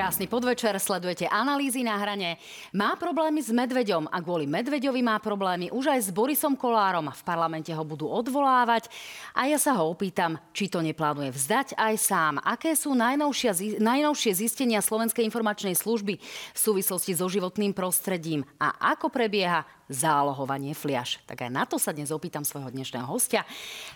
Krásny 0.00 0.32
podvečer, 0.32 0.72
sledujete 0.80 1.28
analýzy 1.28 1.84
na 1.84 1.92
hrane. 2.00 2.40
Má 2.72 2.96
problémy 2.96 3.44
s 3.44 3.52
Medveďom 3.52 4.08
a 4.08 4.24
kvôli 4.24 4.48
Medveďovi 4.48 5.04
má 5.04 5.20
problémy 5.20 5.68
už 5.68 5.92
aj 5.92 6.00
s 6.00 6.08
Borisom 6.08 6.56
Kolárom. 6.56 7.12
V 7.12 7.20
parlamente 7.20 7.68
ho 7.68 7.84
budú 7.84 8.08
odvolávať 8.08 8.88
a 9.36 9.44
ja 9.44 9.60
sa 9.60 9.76
ho 9.76 9.92
opýtam, 9.92 10.40
či 10.56 10.72
to 10.72 10.80
neplánuje 10.80 11.36
vzdať 11.36 11.76
aj 11.76 11.94
sám. 12.00 12.40
Aké 12.40 12.72
sú 12.72 12.96
najnovšie 12.96 14.32
zistenia 14.32 14.80
Slovenskej 14.80 15.20
informačnej 15.20 15.76
služby 15.76 16.16
v 16.16 16.56
súvislosti 16.56 17.12
so 17.12 17.28
životným 17.28 17.76
prostredím 17.76 18.48
a 18.56 18.96
ako 18.96 19.12
prebieha 19.12 19.68
zálohovanie 19.92 20.72
fliaž. 20.72 21.20
Tak 21.28 21.44
aj 21.44 21.52
na 21.52 21.68
to 21.68 21.76
sa 21.76 21.92
dnes 21.92 22.08
opýtam 22.08 22.48
svojho 22.48 22.72
dnešného 22.72 23.04
hostia, 23.04 23.44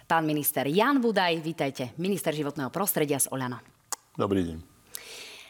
pán 0.05 0.29
minister 0.29 0.69
Jan 0.69 1.01
Budaj. 1.01 1.41
Vítajte, 1.41 1.97
minister 1.97 2.37
životného 2.37 2.69
prostredia 2.69 3.17
z 3.17 3.33
Oľano. 3.33 3.65
Dobrý 4.21 4.45
deň. 4.53 4.74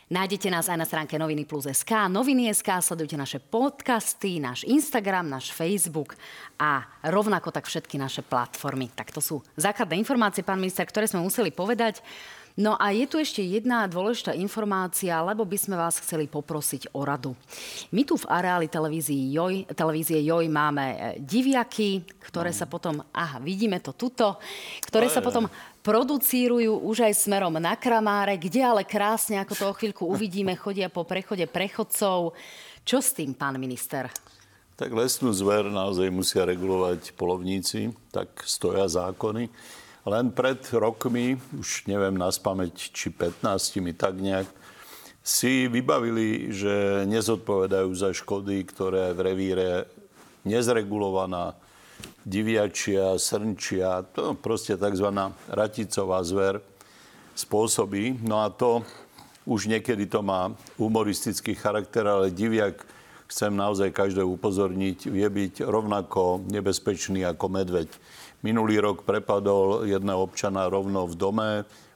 Nájdete 0.05 0.53
nás 0.53 0.69
aj 0.69 0.77
na 0.77 0.85
stránke 0.85 1.17
Noviny 1.17 1.49
Plus 1.49 1.65
SK, 1.65 2.13
Noviny 2.13 2.53
SK, 2.53 2.85
sledujte 2.85 3.17
naše 3.17 3.41
podcasty, 3.41 4.37
náš 4.37 4.61
Instagram, 4.69 5.33
náš 5.33 5.49
Facebook 5.49 6.13
a 6.61 6.85
rovnako 7.09 7.49
tak 7.49 7.65
všetky 7.65 7.97
naše 7.97 8.21
platformy. 8.21 8.93
Tak 8.93 9.17
to 9.17 9.25
sú 9.25 9.41
základné 9.57 9.97
informácie, 9.97 10.45
pán 10.45 10.61
minister, 10.61 10.85
ktoré 10.85 11.09
sme 11.09 11.25
museli 11.25 11.49
povedať. 11.49 12.05
No 12.55 12.77
a 12.77 12.93
je 12.93 13.09
tu 13.09 13.17
ešte 13.19 13.43
jedna 13.43 13.89
dôležitá 13.89 14.37
informácia, 14.37 15.19
lebo 15.25 15.43
by 15.43 15.59
sme 15.59 15.75
vás 15.75 15.99
chceli 15.99 16.31
poprosiť 16.31 16.93
o 16.95 17.03
radu. 17.03 17.33
My 17.91 18.07
tu 18.07 18.15
v 18.15 18.29
areáli 18.31 18.71
televízie 18.71 19.33
Joj, 19.35 19.73
televízie 19.75 20.23
Joj 20.23 20.47
máme 20.53 20.85
e, 20.85 20.97
diviaky, 21.19 22.07
ktoré 22.29 22.55
no. 22.55 22.59
sa 22.61 22.71
potom, 22.71 23.03
aha, 23.11 23.43
vidíme 23.43 23.83
to 23.83 23.91
tuto, 23.97 24.39
ktoré 24.87 25.11
sa 25.11 25.19
potom 25.19 25.51
producírujú 25.85 26.81
už 26.81 27.05
aj 27.05 27.29
smerom 27.29 27.61
na 27.61 27.77
Kramáre, 27.77 28.41
kde 28.41 28.65
ale 28.65 28.83
krásne, 28.89 29.37
ako 29.37 29.53
to 29.53 29.65
o 29.69 29.77
chvíľku 29.77 30.09
uvidíme, 30.09 30.57
chodia 30.57 30.89
po 30.89 31.05
prechode 31.05 31.45
prechodcov. 31.45 32.33
Čo 32.89 32.99
s 33.05 33.13
tým, 33.13 33.37
pán 33.37 33.61
minister? 33.61 34.09
Tak 34.81 34.91
lesnú 34.91 35.31
zver 35.37 35.69
naozaj 35.69 36.09
musia 36.09 36.49
regulovať 36.49 37.13
polovníci, 37.15 37.93
tak 38.09 38.33
stoja 38.49 38.89
zákony. 38.89 39.53
Len 40.09 40.27
pred 40.33 40.59
rokmi, 40.73 41.37
už 41.55 41.85
neviem 41.85 42.17
na 42.17 42.33
spameť, 42.33 42.75
či 42.91 43.13
15, 43.13 43.45
tak 43.95 44.17
nejak, 44.19 44.49
si 45.25 45.73
vybavili, 45.73 46.53
že 46.53 47.09
nezodpovedajú 47.09 47.89
za 47.97 48.13
škody, 48.13 48.61
ktoré 48.69 49.17
v 49.17 49.25
revíre 49.25 49.69
nezregulovaná 50.45 51.57
diviačia, 52.25 53.19
srnčia, 53.21 54.05
to 54.17 54.33
proste 54.39 54.77
tzv. 54.77 55.09
raticová 55.49 56.25
zver 56.25 56.61
spôsobí. 57.35 58.25
No 58.25 58.41
a 58.43 58.49
to 58.49 58.87
už 59.45 59.69
niekedy 59.69 60.09
to 60.09 60.25
má 60.25 60.53
humoristický 60.81 61.53
charakter, 61.53 62.07
ale 62.09 62.33
diviak, 62.33 62.81
chcem 63.29 63.53
naozaj 63.53 63.93
každého 63.93 64.29
upozorniť, 64.41 65.09
vie 65.09 65.29
byť 65.29 65.65
rovnako 65.65 66.45
nebezpečný 66.49 67.25
ako 67.29 67.47
medveď. 67.53 67.89
Minulý 68.45 68.81
rok 68.81 69.05
prepadol 69.05 69.89
jedného 69.89 70.21
občana 70.21 70.69
rovno 70.69 71.09
v 71.09 71.15
dome, 71.17 71.51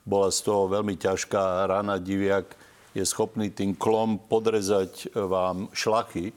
bola 0.08 0.32
z 0.32 0.40
toho 0.44 0.72
veľmi 0.72 0.96
ťažká 0.96 1.68
rana, 1.68 2.00
diviak 2.00 2.56
je 2.96 3.04
schopný 3.04 3.52
tým 3.52 3.76
klom 3.76 4.16
podrezať 4.16 5.12
vám 5.12 5.68
šlachy 5.76 6.32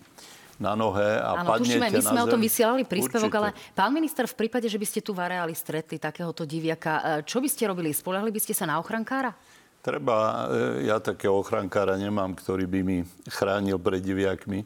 na 0.61 0.77
nohe 0.77 1.17
a 1.17 1.41
Áno, 1.41 1.57
tušíme, 1.57 1.89
my 1.89 2.03
sme 2.05 2.21
o 2.21 2.29
tom 2.29 2.37
vysielali 2.37 2.85
príspevok, 2.85 3.33
Určite. 3.33 3.39
ale 3.41 3.49
pán 3.73 3.89
minister, 3.89 4.29
v 4.29 4.37
prípade, 4.37 4.69
že 4.69 4.77
by 4.77 4.85
ste 4.85 5.01
tu 5.01 5.17
v 5.17 5.25
areáli 5.25 5.57
stretli 5.57 5.97
takéhoto 5.97 6.45
diviaka, 6.45 7.25
e, 7.25 7.25
čo 7.25 7.41
by 7.41 7.49
ste 7.49 7.65
robili? 7.65 7.89
Spolahli 7.89 8.29
by 8.29 8.37
ste 8.37 8.53
sa 8.53 8.69
na 8.69 8.77
ochrankára? 8.77 9.33
Treba, 9.81 10.45
e, 10.53 10.85
ja 10.85 11.01
takého 11.01 11.33
ochrankára 11.33 11.97
nemám, 11.97 12.37
ktorý 12.37 12.69
by 12.69 12.79
mi 12.85 12.97
chránil 13.25 13.81
pred 13.81 14.05
diviakmi. 14.05 14.61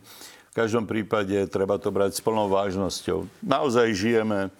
V 0.52 0.53
každom 0.53 0.84
prípade 0.84 1.36
treba 1.47 1.80
to 1.80 1.88
brať 1.96 2.19
s 2.19 2.22
plnou 2.24 2.52
vážnosťou. 2.52 3.28
Naozaj 3.40 3.96
žijeme 3.96 4.52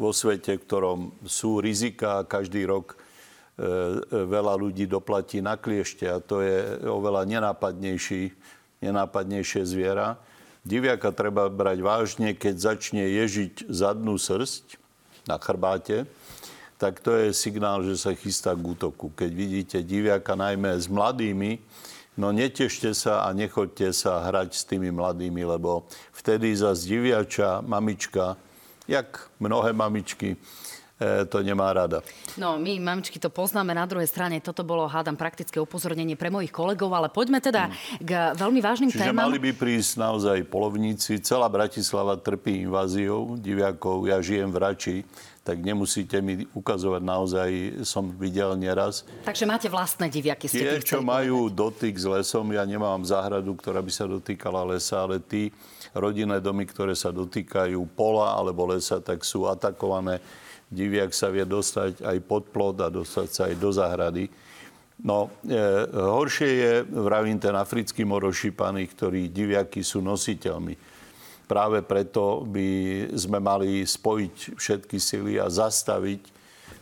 vo 0.00 0.16
svete, 0.16 0.56
v 0.56 0.64
ktorom 0.64 0.98
sú 1.28 1.60
rizika. 1.60 2.24
Každý 2.24 2.64
rok 2.64 2.96
e, 2.96 2.96
veľa 4.08 4.56
ľudí 4.56 4.88
doplatí 4.88 5.44
na 5.44 5.60
kliešte 5.60 6.08
a 6.08 6.24
to 6.24 6.40
je 6.40 6.88
oveľa 6.88 7.28
nenápadnejší, 7.28 8.32
nenápadnejšie 8.80 9.60
zviera. 9.68 10.16
Diviaka 10.68 11.16
treba 11.16 11.48
brať 11.48 11.80
vážne, 11.80 12.36
keď 12.36 12.76
začne 12.76 13.08
ježiť 13.08 13.72
zadnú 13.72 14.20
srst 14.20 14.76
na 15.24 15.40
chrbáte, 15.40 16.04
tak 16.76 17.00
to 17.00 17.16
je 17.16 17.32
signál, 17.32 17.80
že 17.80 17.96
sa 17.96 18.12
chystá 18.12 18.52
k 18.52 18.76
útoku. 18.76 19.08
Keď 19.16 19.30
vidíte 19.32 19.78
diviaka 19.80 20.36
najmä 20.36 20.76
s 20.76 20.92
mladými, 20.92 21.56
no 22.20 22.36
netešte 22.36 22.92
sa 22.92 23.24
a 23.24 23.32
nechoďte 23.32 23.96
sa 23.96 24.28
hrať 24.28 24.52
s 24.52 24.68
tými 24.68 24.92
mladými, 24.92 25.40
lebo 25.48 25.88
vtedy 26.12 26.52
za 26.52 26.76
diviača 26.76 27.64
mamička, 27.64 28.36
jak 28.84 29.32
mnohé 29.40 29.72
mamičky, 29.72 30.36
to 31.30 31.38
nemá 31.46 31.70
rada. 31.70 32.02
No, 32.34 32.58
my, 32.58 32.82
mamičky, 32.82 33.22
to 33.22 33.30
poznáme. 33.30 33.70
Na 33.70 33.86
druhej 33.86 34.10
strane, 34.10 34.42
toto 34.42 34.66
bolo, 34.66 34.90
hádam, 34.90 35.14
praktické 35.14 35.62
upozornenie 35.62 36.18
pre 36.18 36.26
mojich 36.26 36.50
kolegov, 36.50 36.90
ale 36.90 37.06
poďme 37.06 37.38
teda 37.38 37.70
hmm. 37.70 38.02
k 38.02 38.10
veľmi 38.34 38.58
vážnym 38.58 38.90
Čiže 38.90 39.14
témam. 39.14 39.30
mali 39.30 39.38
by 39.38 39.54
prísť 39.54 40.02
naozaj 40.02 40.38
polovníci. 40.50 41.22
Celá 41.22 41.46
Bratislava 41.46 42.18
trpí 42.18 42.66
inváziou 42.66 43.38
diviakov. 43.38 44.10
Ja 44.10 44.18
žijem 44.18 44.50
v 44.50 44.58
Rači, 44.58 44.96
tak 45.46 45.64
nemusíte 45.64 46.20
mi 46.20 46.44
ukazovať 46.52 47.02
naozaj, 47.06 47.48
som 47.86 48.12
videl 48.12 48.52
nieraz. 48.60 49.06
Takže 49.24 49.48
máte 49.48 49.70
vlastné 49.72 50.12
diviaky, 50.12 50.44
ste 50.44 50.60
Tie, 50.60 50.84
čo 50.84 51.00
majú 51.00 51.48
dotyk 51.48 51.96
s 51.96 52.04
lesom, 52.04 52.52
ja 52.52 52.66
nemám 52.68 53.00
záhradu, 53.00 53.56
ktorá 53.56 53.80
by 53.80 53.88
sa 53.88 54.04
dotýkala 54.04 54.76
lesa, 54.76 55.08
ale 55.08 55.22
tí 55.24 55.48
rodinné 55.96 56.42
domy, 56.44 56.68
ktoré 56.68 56.92
sa 56.92 57.08
dotýkajú 57.08 57.80
pola 57.96 58.36
alebo 58.36 58.68
lesa, 58.68 59.00
tak 59.00 59.24
sú 59.24 59.48
atakované 59.48 60.20
diviak 60.68 61.16
sa 61.16 61.32
vie 61.32 61.48
dostať 61.48 62.04
aj 62.04 62.18
pod 62.28 62.52
plod 62.52 62.76
a 62.84 62.92
dostať 62.92 63.28
sa 63.28 63.42
aj 63.48 63.54
do 63.56 63.70
záhrady. 63.72 64.24
No, 64.98 65.30
e, 65.46 65.58
horšie 65.94 66.50
je, 66.58 66.72
vravím, 66.84 67.38
ten 67.38 67.54
africký 67.54 68.02
morošipaný, 68.02 68.82
ktorý 68.92 69.30
diviaky 69.30 69.80
sú 69.80 70.02
nositeľmi. 70.02 70.74
Práve 71.48 71.80
preto 71.80 72.44
by 72.44 72.68
sme 73.16 73.38
mali 73.40 73.86
spojiť 73.86 74.58
všetky 74.58 74.98
sily 75.00 75.40
a 75.40 75.48
zastaviť 75.48 76.34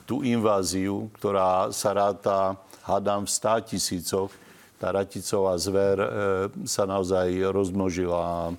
tú 0.08 0.26
inváziu, 0.26 1.06
ktorá 1.20 1.70
sa 1.70 1.92
ráta, 1.92 2.56
hádam, 2.82 3.28
v 3.28 3.30
stá 3.30 3.60
tisícoch. 3.60 4.32
Tá 4.80 4.90
raticová 4.96 5.54
zver 5.60 5.96
e, 6.00 6.08
sa 6.64 6.88
naozaj 6.88 7.30
rozmnožila. 7.52 8.56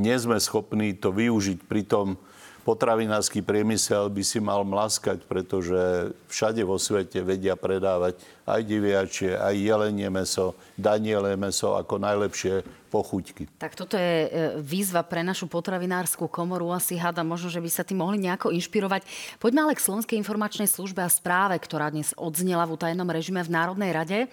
Nie 0.00 0.16
sme 0.16 0.40
schopní 0.40 0.96
to 0.96 1.12
využiť. 1.12 1.68
Pritom 1.68 2.16
potravinársky 2.62 3.40
priemysel 3.40 4.12
by 4.12 4.22
si 4.24 4.38
mal 4.38 4.62
mlaskať, 4.62 5.24
pretože 5.24 6.12
všade 6.28 6.62
vo 6.64 6.76
svete 6.76 7.24
vedia 7.24 7.56
predávať 7.56 8.20
aj 8.44 8.60
diviačie, 8.64 9.36
aj 9.36 9.54
jelenie 9.56 10.08
meso, 10.12 10.56
daniele 10.76 11.36
meso 11.36 11.76
ako 11.76 12.00
najlepšie 12.00 12.79
pochuťky. 12.90 13.46
Tak 13.62 13.78
toto 13.78 13.94
je 13.94 14.26
e, 14.26 14.28
výzva 14.58 15.06
pre 15.06 15.22
našu 15.22 15.46
potravinárskú 15.46 16.26
komoru. 16.26 16.74
Asi 16.74 16.98
hada 16.98 17.22
možno, 17.22 17.46
že 17.46 17.62
by 17.62 17.70
sa 17.70 17.86
tým 17.86 18.02
mohli 18.02 18.18
nejako 18.18 18.50
inšpirovať. 18.50 19.06
Poďme 19.38 19.70
ale 19.70 19.78
k 19.78 19.84
Slovenskej 19.86 20.18
informačnej 20.18 20.66
službe 20.66 20.98
a 20.98 21.06
správe, 21.06 21.54
ktorá 21.62 21.94
dnes 21.94 22.10
odznela 22.18 22.66
v 22.66 22.74
utajenom 22.74 23.06
režime 23.06 23.46
v 23.46 23.54
Národnej 23.54 23.90
rade. 23.94 24.18
E, 24.26 24.28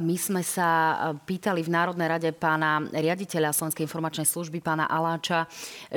my 0.00 0.16
sme 0.16 0.40
sa 0.40 0.68
e, 0.68 0.94
pýtali 1.28 1.60
v 1.60 1.70
Národnej 1.70 2.08
rade 2.08 2.28
pána 2.32 2.80
riaditeľa 2.88 3.52
Slovenskej 3.52 3.84
informačnej 3.84 4.24
služby, 4.24 4.64
pána 4.64 4.88
Aláča, 4.88 5.44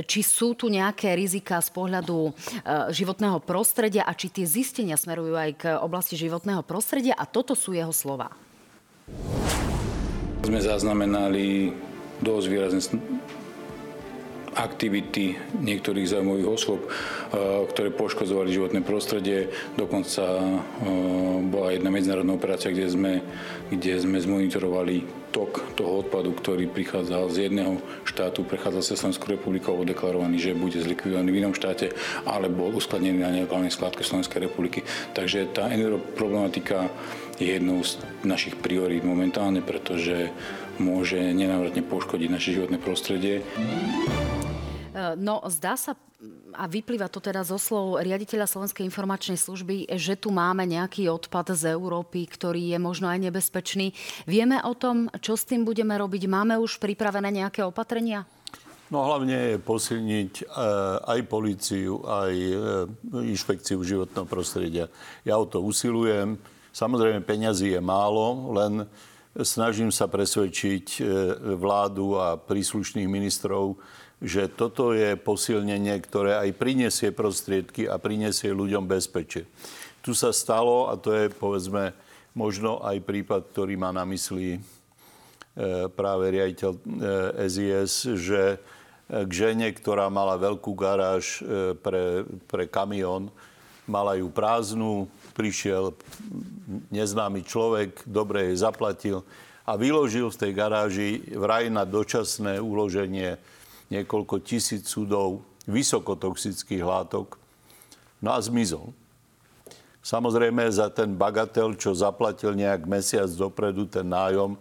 či 0.04 0.20
sú 0.20 0.52
tu 0.60 0.68
nejaké 0.68 1.16
rizika 1.16 1.64
z 1.64 1.72
pohľadu 1.72 2.36
životného 2.92 3.40
prostredia 3.46 4.04
a 4.04 4.12
či 4.12 4.28
tie 4.28 4.44
zistenia 4.44 5.00
smerujú 5.00 5.34
aj 5.38 5.52
k 5.56 5.64
oblasti 5.80 6.20
životného 6.20 6.66
prostredia. 6.66 7.16
A 7.16 7.24
toto 7.24 7.56
sú 7.56 7.72
jeho 7.72 7.94
slova. 7.96 8.34
Sme 10.40 10.60
zaznamenali 10.64 11.76
dosť 12.24 12.46
výrazné 12.48 12.80
aktivity 14.60 15.40
niektorých 15.64 16.10
zaujímavých 16.10 16.50
osôb, 16.50 16.82
eh, 16.84 16.92
ktoré 17.70 17.96
poškozovali 17.96 18.52
životné 18.52 18.82
prostredie. 18.84 19.48
Dokonca 19.80 20.24
eh, 20.26 20.60
bola 21.48 21.76
jedna 21.76 21.90
medzinárodná 21.94 22.36
operácia, 22.36 22.74
kde 22.74 22.88
sme, 22.92 23.14
kde 23.72 24.00
sme 24.00 24.18
zmonitorovali 24.20 25.19
tok 25.30 25.78
toho 25.78 26.02
odpadu, 26.06 26.34
ktorý 26.34 26.68
prichádzal 26.70 27.30
z 27.30 27.50
jedného 27.50 27.78
štátu, 28.06 28.42
prechádzal 28.44 28.84
sa 28.84 29.00
Slovenskou 29.00 29.30
republikou, 29.30 29.78
bol 29.78 29.88
deklarovaný, 29.88 30.42
že 30.42 30.58
bude 30.58 30.78
zlikvidovaný 30.82 31.30
v 31.30 31.40
inom 31.46 31.54
štáte, 31.54 31.94
ale 32.26 32.50
bol 32.50 32.74
uskladnený 32.74 33.22
na 33.22 33.34
nelegálnej 33.34 33.72
skladke 33.72 34.02
Slovenskej 34.02 34.50
republiky. 34.50 34.82
Takže 35.14 35.54
tá 35.54 35.70
problematika 36.18 36.90
je 37.40 37.56
jednou 37.56 37.86
z 37.86 38.02
našich 38.26 38.60
priorít 38.60 39.08
momentálne, 39.08 39.64
pretože 39.64 40.34
môže 40.82 41.20
nenávratne 41.20 41.86
poškodiť 41.86 42.30
naše 42.32 42.50
životné 42.56 42.78
prostredie. 42.82 43.46
No, 45.16 45.44
zdá 45.48 45.76
sa, 45.80 45.96
a 46.52 46.68
vyplýva 46.68 47.08
to 47.08 47.24
teda 47.24 47.48
zo 47.48 47.56
slov 47.56 48.04
riaditeľa 48.04 48.50
Slovenskej 48.50 48.84
informačnej 48.84 49.40
služby, 49.40 49.88
že 49.96 50.20
tu 50.20 50.36
máme 50.36 50.68
nejaký 50.68 51.08
odpad 51.08 51.56
z 51.56 51.72
Európy, 51.72 52.28
ktorý 52.28 52.76
je 52.76 52.80
možno 52.82 53.08
aj 53.08 53.32
nebezpečný. 53.32 53.96
Vieme 54.28 54.60
o 54.68 54.76
tom, 54.76 55.08
čo 55.24 55.40
s 55.40 55.48
tým 55.48 55.64
budeme 55.64 55.96
robiť? 55.96 56.28
Máme 56.28 56.60
už 56.60 56.84
pripravené 56.84 57.32
nejaké 57.32 57.64
opatrenia? 57.64 58.28
No 58.90 59.06
hlavne 59.06 59.54
je 59.54 59.58
posilniť 59.62 60.34
e, 60.42 60.44
aj 61.08 61.20
policiu, 61.30 62.02
aj 62.04 62.34
e, 62.34 62.56
inšpekciu 63.32 63.78
životného 63.86 64.26
prostredia. 64.26 64.90
Ja 65.22 65.38
o 65.38 65.46
to 65.46 65.62
usilujem. 65.62 66.42
Samozrejme, 66.74 67.22
peňazí 67.22 67.78
je 67.78 67.82
málo, 67.82 68.50
len 68.58 68.90
snažím 69.38 69.94
sa 69.94 70.10
presvedčiť 70.10 71.02
vládu 71.58 72.18
a 72.18 72.38
príslušných 72.38 73.06
ministrov, 73.06 73.78
že 74.20 74.52
toto 74.52 74.92
je 74.92 75.16
posilnenie, 75.16 75.96
ktoré 76.04 76.36
aj 76.36 76.60
prinesie 76.60 77.16
prostriedky 77.16 77.88
a 77.88 77.96
prinesie 77.96 78.52
ľuďom 78.52 78.84
bezpečie. 78.84 79.48
Tu 80.04 80.12
sa 80.12 80.36
stalo, 80.36 80.92
a 80.92 81.00
to 81.00 81.16
je 81.16 81.32
povedzme 81.32 81.96
možno 82.36 82.84
aj 82.84 83.00
prípad, 83.04 83.52
ktorý 83.52 83.80
má 83.80 83.96
na 83.96 84.04
mysli 84.08 84.56
e, 84.56 84.60
práve 85.92 86.36
riaditeľ 86.36 86.72
SIS, 87.48 87.94
e, 88.08 88.16
že 88.20 88.44
e, 88.56 88.58
k 89.24 89.32
žene, 89.32 89.72
ktorá 89.72 90.12
mala 90.12 90.36
veľkú 90.36 90.72
garáž 90.76 91.44
pre, 91.80 92.28
pre 92.48 92.64
kamión, 92.68 93.32
mala 93.90 94.20
ju 94.20 94.30
prázdnu, 94.30 95.10
prišiel 95.34 95.96
neznámy 96.92 97.42
človek, 97.42 98.04
dobre 98.06 98.52
jej 98.52 98.62
zaplatil 98.62 99.26
a 99.66 99.74
vyložil 99.80 100.30
v 100.30 100.40
tej 100.40 100.52
garáži 100.54 101.10
vraj 101.34 101.72
na 101.74 101.88
dočasné 101.88 102.62
uloženie 102.62 103.42
niekoľko 103.90 104.42
tisíc 104.42 104.90
súdov 104.90 105.46
vysokotoxických 105.70 106.82
látok. 106.82 107.38
No 108.22 108.34
a 108.34 108.40
zmizol. 108.42 108.94
Samozrejme 110.00 110.64
za 110.72 110.90
ten 110.90 111.14
bagatel, 111.14 111.76
čo 111.76 111.94
zaplatil 111.94 112.56
nejak 112.56 112.88
mesiac 112.88 113.30
dopredu 113.36 113.86
ten 113.86 114.08
nájom, 114.08 114.58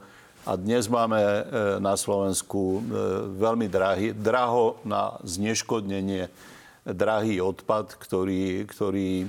a 0.48 0.56
dnes 0.56 0.88
máme 0.88 1.20
e, 1.20 1.42
na 1.76 1.92
Slovensku 1.92 2.80
e, 2.80 2.90
veľmi 3.36 3.68
drahý, 3.68 4.16
draho 4.16 4.80
na 4.80 5.20
zneškodnenie 5.20 6.32
drahý 6.88 7.44
odpad, 7.44 7.92
ktorý, 8.00 8.64
ktorý 8.64 9.24
e, 9.24 9.28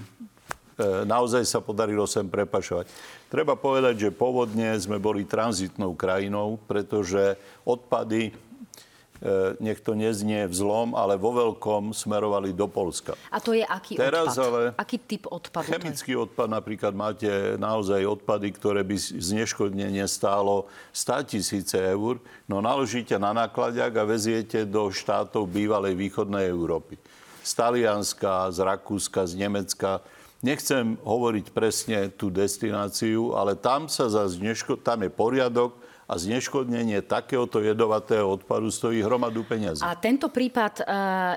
naozaj 1.03 1.43
sa 1.43 1.59
podarilo 1.59 2.07
sem 2.07 2.23
prepašovať. 2.23 2.87
Treba 3.27 3.59
povedať, 3.59 4.07
že 4.07 4.15
pôvodne 4.15 4.71
sme 4.79 4.95
boli 4.95 5.27
tranzitnou 5.27 5.91
krajinou, 5.91 6.55
pretože 6.71 7.35
odpady 7.67 8.31
nech 9.59 9.83
to 9.83 9.99
neznie 9.99 10.47
vzlom, 10.47 10.95
ale 10.95 11.19
vo 11.19 11.35
veľkom 11.35 11.91
smerovali 11.91 12.55
do 12.55 12.71
Polska. 12.71 13.19
A 13.27 13.43
to 13.43 13.51
je 13.51 13.67
aký 13.67 13.99
Teraz 13.99 14.39
odpad? 14.39 14.47
Ale 14.47 14.61
aký 14.79 14.97
typ 15.03 15.27
odpadu? 15.27 15.67
Chemický 15.67 16.15
odpad 16.15 16.47
napríklad 16.47 16.95
máte 16.95 17.27
naozaj 17.59 17.99
odpady, 18.07 18.47
ktoré 18.55 18.81
by 18.87 18.95
zneškodnenie 18.95 20.07
stálo 20.07 20.71
100 20.95 21.35
tisíce 21.35 21.75
eur, 21.75 22.23
no 22.47 22.63
naložíte 22.63 23.19
na 23.19 23.35
nákladiak 23.35 23.91
a 23.99 24.07
veziete 24.07 24.63
do 24.63 24.87
štátov 24.87 25.51
bývalej 25.51 25.99
východnej 25.99 26.47
Európy. 26.47 26.95
Z 27.43 27.51
Talianska, 27.59 28.51
z 28.55 28.63
Rakúska, 28.63 29.27
z 29.27 29.35
Nemecka. 29.35 29.99
Nechcem 30.39 30.95
hovoriť 31.03 31.51
presne 31.51 32.07
tú 32.07 32.31
destináciu, 32.31 33.35
ale 33.35 33.59
tam 33.59 33.91
sa 33.91 34.07
za 34.07 34.23
zneško- 34.31 34.79
tam 34.79 35.03
je 35.03 35.11
poriadok, 35.11 35.75
a 36.09 36.17
zneškodnenie 36.17 37.05
takéhoto 37.05 37.61
jedovatého 37.61 38.25
odpadu 38.25 38.73
stojí 38.73 39.05
hromadu 39.05 39.45
peňazí. 39.45 39.85
A 39.85 39.93
tento 39.93 40.33
prípad 40.33 40.81
e, 40.81 40.83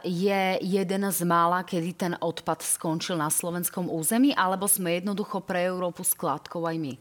je 0.08 0.42
jeden 0.64 1.04
z 1.12 1.20
mála, 1.28 1.60
kedy 1.60 1.90
ten 1.92 2.14
odpad 2.16 2.64
skončil 2.64 3.20
na 3.20 3.28
slovenskom 3.28 3.92
území, 3.92 4.32
alebo 4.32 4.64
sme 4.64 4.96
jednoducho 4.96 5.44
pre 5.44 5.68
Európu 5.68 6.00
skládkou 6.00 6.64
aj 6.64 6.76
my? 6.80 6.92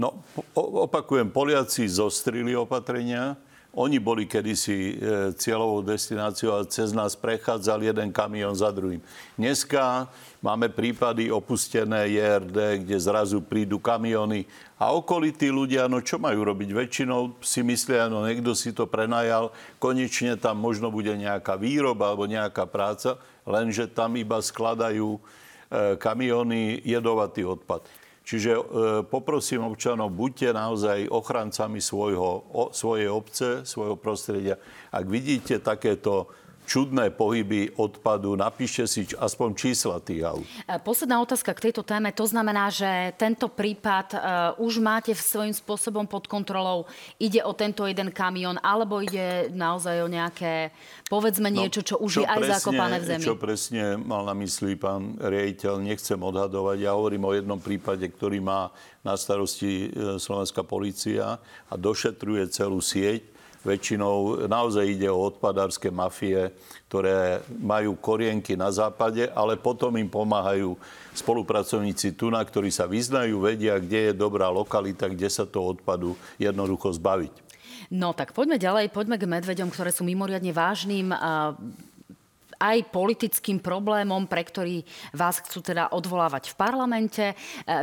No, 0.00 0.24
opakujem, 0.56 1.28
Poliaci 1.28 1.84
zostrili 1.84 2.56
opatrenia, 2.56 3.36
oni 3.70 4.02
boli 4.02 4.26
kedysi 4.26 4.74
e, 4.74 4.94
cieľovou 5.38 5.86
destináciou 5.86 6.58
a 6.58 6.66
cez 6.66 6.90
nás 6.90 7.14
prechádzal 7.14 7.86
jeden 7.86 8.10
kamión 8.10 8.50
za 8.50 8.74
druhým. 8.74 8.98
Dneska 9.38 10.10
máme 10.42 10.66
prípady 10.74 11.30
opustené 11.30 12.10
JRD, 12.10 12.82
kde 12.82 12.96
zrazu 12.98 13.38
prídu 13.38 13.78
kamiony 13.78 14.42
a 14.74 14.90
okolití 14.90 15.54
ľudia, 15.54 15.86
no 15.86 16.02
čo 16.02 16.18
majú 16.18 16.50
robiť? 16.50 16.68
Väčšinou 16.74 17.38
si 17.38 17.62
myslia, 17.62 18.10
no 18.10 18.26
niekto 18.26 18.58
si 18.58 18.74
to 18.74 18.90
prenajal, 18.90 19.54
konečne 19.78 20.34
tam 20.34 20.58
možno 20.58 20.90
bude 20.90 21.14
nejaká 21.14 21.54
výroba 21.54 22.10
alebo 22.10 22.26
nejaká 22.26 22.66
práca, 22.66 23.22
lenže 23.46 23.86
tam 23.86 24.18
iba 24.18 24.42
skladajú 24.42 25.14
e, 25.14 25.20
kamiony 25.94 26.82
jedovatý 26.82 27.46
odpad. 27.46 27.86
Čiže 28.20 28.52
e, 28.52 28.62
poprosím 29.08 29.64
občanov, 29.64 30.12
buďte 30.12 30.52
naozaj 30.52 31.08
ochrancami 31.08 31.80
svojho, 31.80 32.30
o, 32.52 32.62
svojej 32.70 33.08
obce, 33.08 33.64
svojho 33.64 33.96
prostredia. 33.96 34.60
Ak 34.92 35.08
vidíte 35.08 35.58
takéto 35.58 36.28
čudné 36.70 37.10
pohyby 37.10 37.74
odpadu. 37.74 38.38
Napíšte 38.38 38.86
si 38.86 39.02
aspoň 39.18 39.48
čísla 39.58 39.98
tých 39.98 40.22
aut. 40.22 40.46
E, 40.70 40.78
posledná 40.78 41.18
otázka 41.18 41.50
k 41.50 41.66
tejto 41.66 41.82
téme. 41.82 42.14
To 42.14 42.22
znamená, 42.30 42.70
že 42.70 43.10
tento 43.18 43.50
prípad 43.50 44.06
uh, 44.14 44.20
už 44.62 44.78
máte 44.78 45.10
svojím 45.10 45.50
spôsobom 45.50 46.06
pod 46.06 46.30
kontrolou. 46.30 46.86
Ide 47.18 47.42
o 47.42 47.50
tento 47.58 47.90
jeden 47.90 48.14
kamión, 48.14 48.54
alebo 48.62 49.02
ide 49.02 49.50
naozaj 49.50 50.06
o 50.06 50.08
nejaké, 50.08 50.70
povedzme 51.10 51.50
no, 51.50 51.66
niečo, 51.66 51.82
čo 51.82 51.98
už 51.98 52.22
čo 52.22 52.22
je 52.22 52.30
aj 52.30 52.38
presne, 52.38 52.54
zakopané 52.54 52.96
v 53.02 53.04
zemi? 53.10 53.24
Čo 53.26 53.34
presne 53.34 53.82
mal 53.98 54.22
na 54.22 54.34
mysli 54.38 54.78
pán 54.78 55.18
riaditeľ, 55.18 55.82
nechcem 55.82 56.20
odhadovať. 56.22 56.76
Ja 56.86 56.94
hovorím 56.94 57.26
o 57.26 57.34
jednom 57.34 57.58
prípade, 57.58 58.06
ktorý 58.06 58.38
má 58.38 58.70
na 59.02 59.18
starosti 59.18 59.90
e, 59.90 60.22
Slovenská 60.22 60.62
policia 60.62 61.42
a 61.66 61.74
došetruje 61.74 62.46
celú 62.52 62.78
sieť 62.78 63.39
Väčšinou 63.60 64.48
naozaj 64.48 64.88
ide 64.88 65.12
o 65.12 65.20
odpadárske 65.20 65.92
mafie, 65.92 66.48
ktoré 66.88 67.44
majú 67.60 67.92
korienky 68.00 68.56
na 68.56 68.72
západe, 68.72 69.28
ale 69.36 69.60
potom 69.60 69.92
im 70.00 70.08
pomáhajú 70.08 70.80
spolupracovníci 71.12 72.16
tu, 72.16 72.32
na 72.32 72.40
ktorí 72.40 72.72
sa 72.72 72.88
vyznajú, 72.88 73.36
vedia, 73.44 73.76
kde 73.76 74.10
je 74.10 74.12
dobrá 74.16 74.48
lokalita, 74.48 75.12
kde 75.12 75.28
sa 75.28 75.44
to 75.44 75.76
odpadu 75.76 76.16
jednoducho 76.40 76.88
zbaviť. 76.96 77.52
No 77.90 78.14
tak 78.14 78.32
poďme 78.32 78.56
ďalej, 78.56 78.94
poďme 78.94 79.18
k 79.18 79.26
medveďom, 79.26 79.68
ktoré 79.68 79.90
sú 79.90 80.06
mimoriadne 80.06 80.54
vážnym 80.54 81.10
aj 82.60 82.92
politickým 82.92 83.56
problémom, 83.56 84.28
pre 84.28 84.44
ktorý 84.44 84.84
vás 85.16 85.40
chcú 85.40 85.64
teda 85.64 85.88
odvolávať 85.96 86.52
v 86.52 86.58
parlamente. 86.60 87.24
E, 87.32 87.34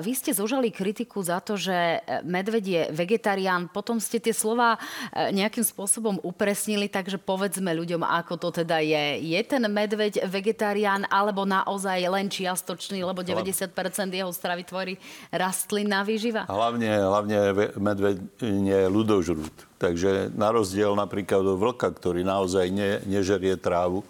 vy 0.06 0.14
ste 0.14 0.38
zožali 0.38 0.70
kritiku 0.70 1.26
za 1.26 1.42
to, 1.42 1.58
že 1.58 1.74
e, 1.74 2.00
medveď 2.22 2.64
je 2.64 2.82
vegetarián, 2.94 3.74
potom 3.74 3.98
ste 3.98 4.22
tie 4.22 4.38
slova 4.38 4.78
e, 4.78 5.34
nejakým 5.34 5.66
spôsobom 5.66 6.22
upresnili, 6.22 6.86
takže 6.86 7.18
povedzme 7.18 7.74
ľuďom, 7.74 8.06
ako 8.06 8.38
to 8.38 8.62
teda 8.62 8.78
je. 8.86 9.34
Je 9.34 9.42
ten 9.42 9.66
medveď 9.66 10.30
vegetarián 10.30 11.10
alebo 11.10 11.42
naozaj 11.50 11.98
len 12.06 12.30
čiastočný, 12.30 13.02
lebo 13.02 13.26
90% 13.26 13.74
jeho 14.14 14.30
stravy 14.30 14.62
tvorí 14.62 14.94
rastlinná 15.34 16.06
výživa? 16.06 16.46
Hlavne, 16.46 17.02
hlavne 17.02 17.38
medveď 17.82 18.16
nie 18.46 18.78
je 18.78 18.88
ľudožrút. 18.94 19.56
Takže 19.78 20.34
na 20.34 20.50
rozdiel 20.50 20.94
napríklad 20.98 21.46
od 21.46 21.58
vlka, 21.58 21.90
ktorý 21.94 22.26
naozaj 22.26 22.74
ne, 22.74 23.02
nežerie 23.06 23.58
trávu, 23.58 24.02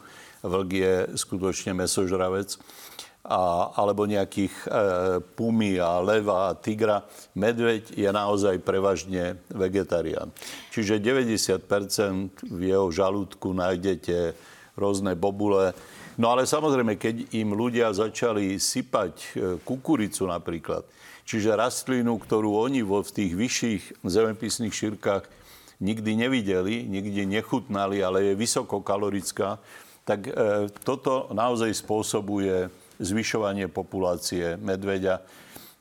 vlk 0.44 0.70
je 0.74 0.94
skutočne 1.18 1.74
mesožravec, 1.78 2.58
a, 3.28 3.76
alebo 3.76 4.08
nejakých 4.08 4.56
e, 4.64 4.68
pumy 5.36 5.76
a 5.84 6.00
leva 6.00 6.48
a 6.48 6.56
tigra. 6.56 7.04
Medveď 7.36 7.92
je 7.92 8.08
naozaj 8.08 8.64
prevažne 8.64 9.36
vegetarián. 9.52 10.32
Čiže 10.72 11.04
90% 11.04 12.48
v 12.48 12.62
jeho 12.72 12.88
žalúdku 12.88 13.52
nájdete 13.52 14.32
rôzne 14.80 15.12
bobule. 15.20 15.76
No 16.16 16.32
ale 16.32 16.48
samozrejme, 16.48 16.96
keď 16.96 17.36
im 17.36 17.52
ľudia 17.52 17.92
začali 17.92 18.56
sypať 18.56 19.14
e, 19.20 19.28
kukuricu 19.60 20.24
napríklad, 20.24 20.88
čiže 21.28 21.60
rastlinu, 21.60 22.16
ktorú 22.16 22.56
oni 22.64 22.80
vo 22.80 23.04
v 23.04 23.12
tých 23.12 23.32
vyšších 23.36 23.84
zemepisných 24.08 24.72
šírkach 24.72 25.28
nikdy 25.84 26.16
nevideli, 26.16 26.88
nikdy 26.88 27.28
nechutnali, 27.28 28.00
ale 28.02 28.32
je 28.32 28.40
vysokokalorická, 28.40 29.60
tak 30.08 30.32
e, 30.32 30.72
toto 30.88 31.28
naozaj 31.36 31.76
spôsobuje 31.84 32.72
zvyšovanie 33.04 33.68
populácie 33.68 34.56
medveďa. 34.56 35.20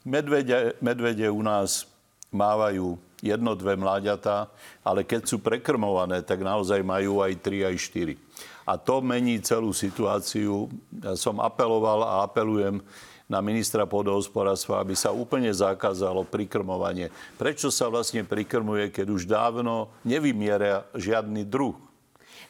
Medvede, 0.03 0.75
medvede 0.83 1.31
u 1.31 1.43
nás 1.47 1.87
mávajú 2.35 2.99
jedno, 3.23 3.55
dve 3.55 3.79
mláďatá, 3.79 4.51
ale 4.83 5.07
keď 5.07 5.31
sú 5.31 5.39
prekrmované, 5.39 6.21
tak 6.27 6.43
naozaj 6.43 6.83
majú 6.83 7.23
aj 7.23 7.39
3, 7.39 7.71
aj 7.71 7.77
4. 7.79 8.67
A 8.67 8.75
to 8.75 8.99
mení 8.99 9.39
celú 9.41 9.71
situáciu. 9.71 10.67
Ja 10.99 11.15
som 11.15 11.39
apeloval 11.39 12.03
a 12.03 12.27
apelujem 12.27 12.83
na 13.27 13.39
ministra 13.43 13.87
pôdohospodárstva, 13.87 14.83
aby 14.83 14.95
sa 14.95 15.11
úplne 15.15 15.51
zakázalo 15.51 16.27
prikrmovanie. 16.27 17.11
Prečo 17.39 17.71
sa 17.71 17.91
vlastne 17.91 18.23
prikrmuje, 18.27 18.91
keď 18.91 19.07
už 19.11 19.23
dávno 19.27 19.91
nevymieria 20.07 20.87
žiadny 20.95 21.47
druh? 21.47 21.75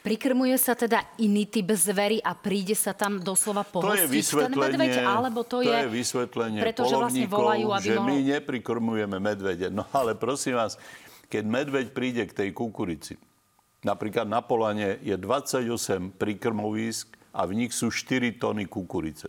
Prikrmuje 0.06 0.54
sa 0.54 0.78
teda 0.78 1.02
iný 1.18 1.50
typ 1.50 1.66
zvery 1.74 2.22
a 2.22 2.30
príde 2.38 2.78
sa 2.78 2.94
tam 2.94 3.18
doslova 3.18 3.66
pohostiť 3.66 4.06
to 4.06 4.38
je 4.38 4.46
ten 4.46 4.54
medveď, 4.54 5.02
alebo 5.02 5.42
to, 5.42 5.66
to 5.66 5.66
je, 5.66 5.74
je 5.74 5.90
vysvetlenie 5.90 6.62
pretože 6.62 6.94
vlastne 6.94 7.26
volajú, 7.26 7.74
aby 7.74 7.88
že 7.90 7.98
mohol... 7.98 8.06
my 8.06 8.16
neprikrmujeme 8.38 9.18
medvede. 9.18 9.66
No 9.66 9.82
ale 9.90 10.14
prosím 10.14 10.62
vás, 10.62 10.78
keď 11.26 11.42
medveď 11.42 11.86
príde 11.90 12.22
k 12.30 12.32
tej 12.38 12.48
kukurici, 12.54 13.18
napríklad 13.82 14.30
na 14.30 14.46
Polane 14.46 15.02
je 15.02 15.18
28 15.18 16.14
prikrmovísk 16.14 17.10
a 17.34 17.42
v 17.42 17.66
nich 17.66 17.74
sú 17.74 17.90
4 17.90 18.38
tony 18.38 18.70
kukurice 18.70 19.26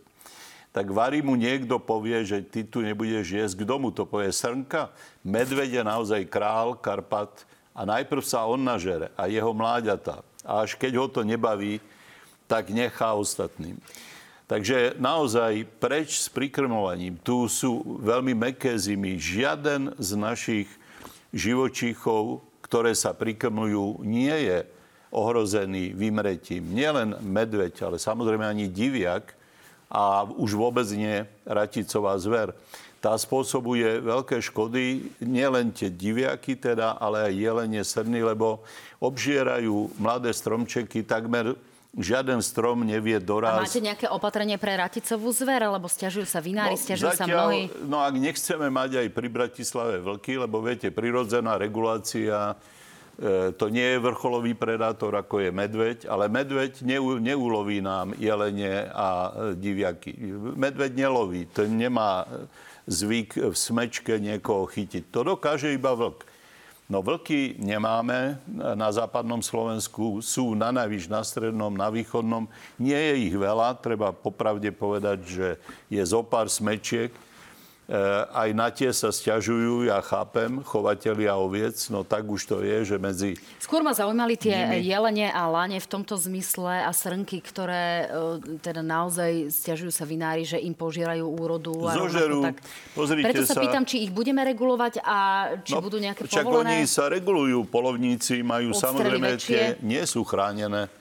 tak 0.78 0.94
varí 0.94 1.26
mu 1.26 1.34
niekto 1.34 1.82
povie, 1.82 2.22
že 2.22 2.46
ty 2.46 2.62
tu 2.62 2.86
nebudeš 2.86 3.34
jesť. 3.34 3.66
Kto 3.66 3.82
mu 3.82 3.90
to 3.90 4.06
povie? 4.06 4.30
Srnka? 4.30 4.94
Medveď 5.26 5.82
je 5.82 5.84
naozaj 5.84 6.30
král 6.30 6.78
Karpat 6.78 7.50
a 7.74 7.82
najprv 7.82 8.22
sa 8.22 8.46
on 8.46 8.62
nažere 8.62 9.10
a 9.18 9.26
jeho 9.26 9.58
mláďata. 9.58 10.22
A 10.48 10.64
až 10.64 10.80
keď 10.80 10.96
ho 10.96 11.08
to 11.12 11.28
nebaví, 11.28 11.84
tak 12.48 12.72
nechá 12.72 13.12
ostatným. 13.12 13.76
Takže 14.48 14.96
naozaj 14.96 15.68
preč 15.84 16.24
s 16.24 16.32
prikrmovaním. 16.32 17.20
Tu 17.20 17.52
sú 17.52 18.00
veľmi 18.00 18.32
meké 18.32 18.72
zimy. 18.80 19.20
Žiaden 19.20 20.00
z 20.00 20.10
našich 20.16 20.72
živočíchov, 21.36 22.40
ktoré 22.64 22.96
sa 22.96 23.12
prikrmujú, 23.12 24.08
nie 24.08 24.32
je 24.32 24.64
ohrozený 25.12 25.92
vymretím. 25.92 26.72
Nielen 26.72 27.20
medveď, 27.20 27.92
ale 27.92 28.00
samozrejme 28.00 28.48
ani 28.48 28.72
diviak, 28.72 29.36
a 29.88 30.28
už 30.28 30.60
vôbec 30.60 30.84
nie 30.92 31.24
raticová 31.48 32.20
zver. 32.20 32.52
Tá 33.08 33.16
spôsobuje 33.16 34.04
veľké 34.04 34.44
škody, 34.44 35.16
nielen 35.24 35.72
tie 35.72 35.88
diviaky 35.88 36.60
teda, 36.60 37.00
ale 37.00 37.32
aj 37.32 37.40
jelenie 37.40 37.80
srny, 37.80 38.20
lebo 38.20 38.68
obžierajú 39.00 39.96
mladé 39.96 40.36
stromčeky, 40.36 41.08
takmer 41.08 41.56
žiaden 41.96 42.44
strom 42.44 42.84
nevie 42.84 43.16
doraz. 43.24 43.64
A 43.64 43.64
máte 43.64 43.80
nejaké 43.80 44.12
opatrenie 44.12 44.60
pre 44.60 44.76
raticovú 44.76 45.32
zver, 45.32 45.72
lebo 45.72 45.88
stiažujú 45.88 46.28
sa 46.28 46.44
vinári, 46.44 46.76
no, 46.76 46.84
stiažujú 46.84 47.16
zatiaľ, 47.16 47.24
sa 47.24 47.48
mnohí? 47.48 47.64
No 47.88 48.04
ak 48.04 48.16
nechceme 48.20 48.68
mať 48.68 49.00
aj 49.00 49.08
pri 49.16 49.28
Bratislave 49.32 50.04
vlky, 50.04 50.44
lebo 50.44 50.60
viete, 50.60 50.92
prirodzená 50.92 51.56
regulácia 51.56 52.60
E, 53.18 53.50
to 53.58 53.74
nie 53.74 53.98
je 53.98 53.98
vrcholový 53.98 54.54
predátor, 54.54 55.10
ako 55.18 55.42
je 55.42 55.50
medveď, 55.50 56.06
ale 56.06 56.30
medveď 56.30 56.86
neuloví 57.18 57.82
nám 57.82 58.14
jelenie 58.14 58.86
a 58.94 59.34
e, 59.34 59.58
diviaky. 59.58 60.14
Medveď 60.54 60.94
neloví, 60.94 61.50
to 61.50 61.66
nemá 61.66 62.30
zvyk 62.88 63.52
v 63.52 63.56
smečke 63.56 64.18
niekoho 64.18 64.66
chytiť. 64.66 65.12
To 65.12 65.36
dokáže 65.36 65.76
iba 65.76 65.92
vlk. 65.94 66.24
No 66.88 67.04
vlky 67.04 67.60
nemáme 67.60 68.40
na 68.56 68.88
západnom 68.96 69.44
Slovensku, 69.44 70.24
sú 70.24 70.56
na 70.56 70.72
najvyš 70.72 71.12
na 71.12 71.20
strednom, 71.20 71.76
na 71.76 71.92
východnom. 71.92 72.48
Nie 72.80 73.12
je 73.12 73.28
ich 73.28 73.36
veľa, 73.36 73.76
treba 73.84 74.16
popravde 74.16 74.72
povedať, 74.72 75.20
že 75.28 75.48
je 75.92 76.00
zo 76.08 76.24
pár 76.24 76.48
smečiek, 76.48 77.12
aj 78.36 78.50
na 78.52 78.68
tie 78.68 78.92
sa 78.92 79.16
stiažujú, 79.16 79.88
ja 79.88 80.04
chápem, 80.04 80.60
chovatelia 80.60 81.40
oviec, 81.40 81.88
no 81.88 82.04
tak 82.04 82.28
už 82.28 82.44
to 82.44 82.60
je, 82.60 82.84
že 82.84 82.96
medzi... 83.00 83.40
Skôr 83.64 83.80
ma 83.80 83.96
zaujímali 83.96 84.36
tie 84.36 84.76
nimi... 84.76 84.84
jelene 84.84 85.32
a 85.32 85.48
lane 85.48 85.80
v 85.80 85.88
tomto 85.88 86.20
zmysle 86.20 86.84
a 86.84 86.92
srnky, 86.92 87.40
ktoré 87.40 88.04
eh, 88.04 88.60
teda 88.60 88.84
naozaj 88.84 89.56
stiažujú 89.56 89.92
sa 89.96 90.04
vinári, 90.04 90.44
že 90.44 90.60
im 90.60 90.76
požierajú 90.76 91.24
úrodu. 91.24 91.72
Zožerú, 91.96 92.52
tak. 92.52 92.60
pozrite 92.92 93.32
Preto 93.32 93.48
sa, 93.48 93.56
sa 93.56 93.64
pýtam, 93.64 93.88
či 93.88 94.04
ich 94.04 94.12
budeme 94.12 94.44
regulovať 94.44 95.00
a 95.08 95.18
či 95.64 95.72
no, 95.72 95.80
budú 95.80 96.04
nejaké 96.04 96.28
čak 96.28 96.44
povolené... 96.44 96.84
oni 96.84 96.92
sa 96.92 97.08
regulujú, 97.08 97.72
polovníci 97.72 98.44
majú 98.44 98.76
samozrejme 98.76 99.40
tie, 99.40 99.80
nie 99.80 100.04
sú 100.04 100.28
chránené 100.28 100.92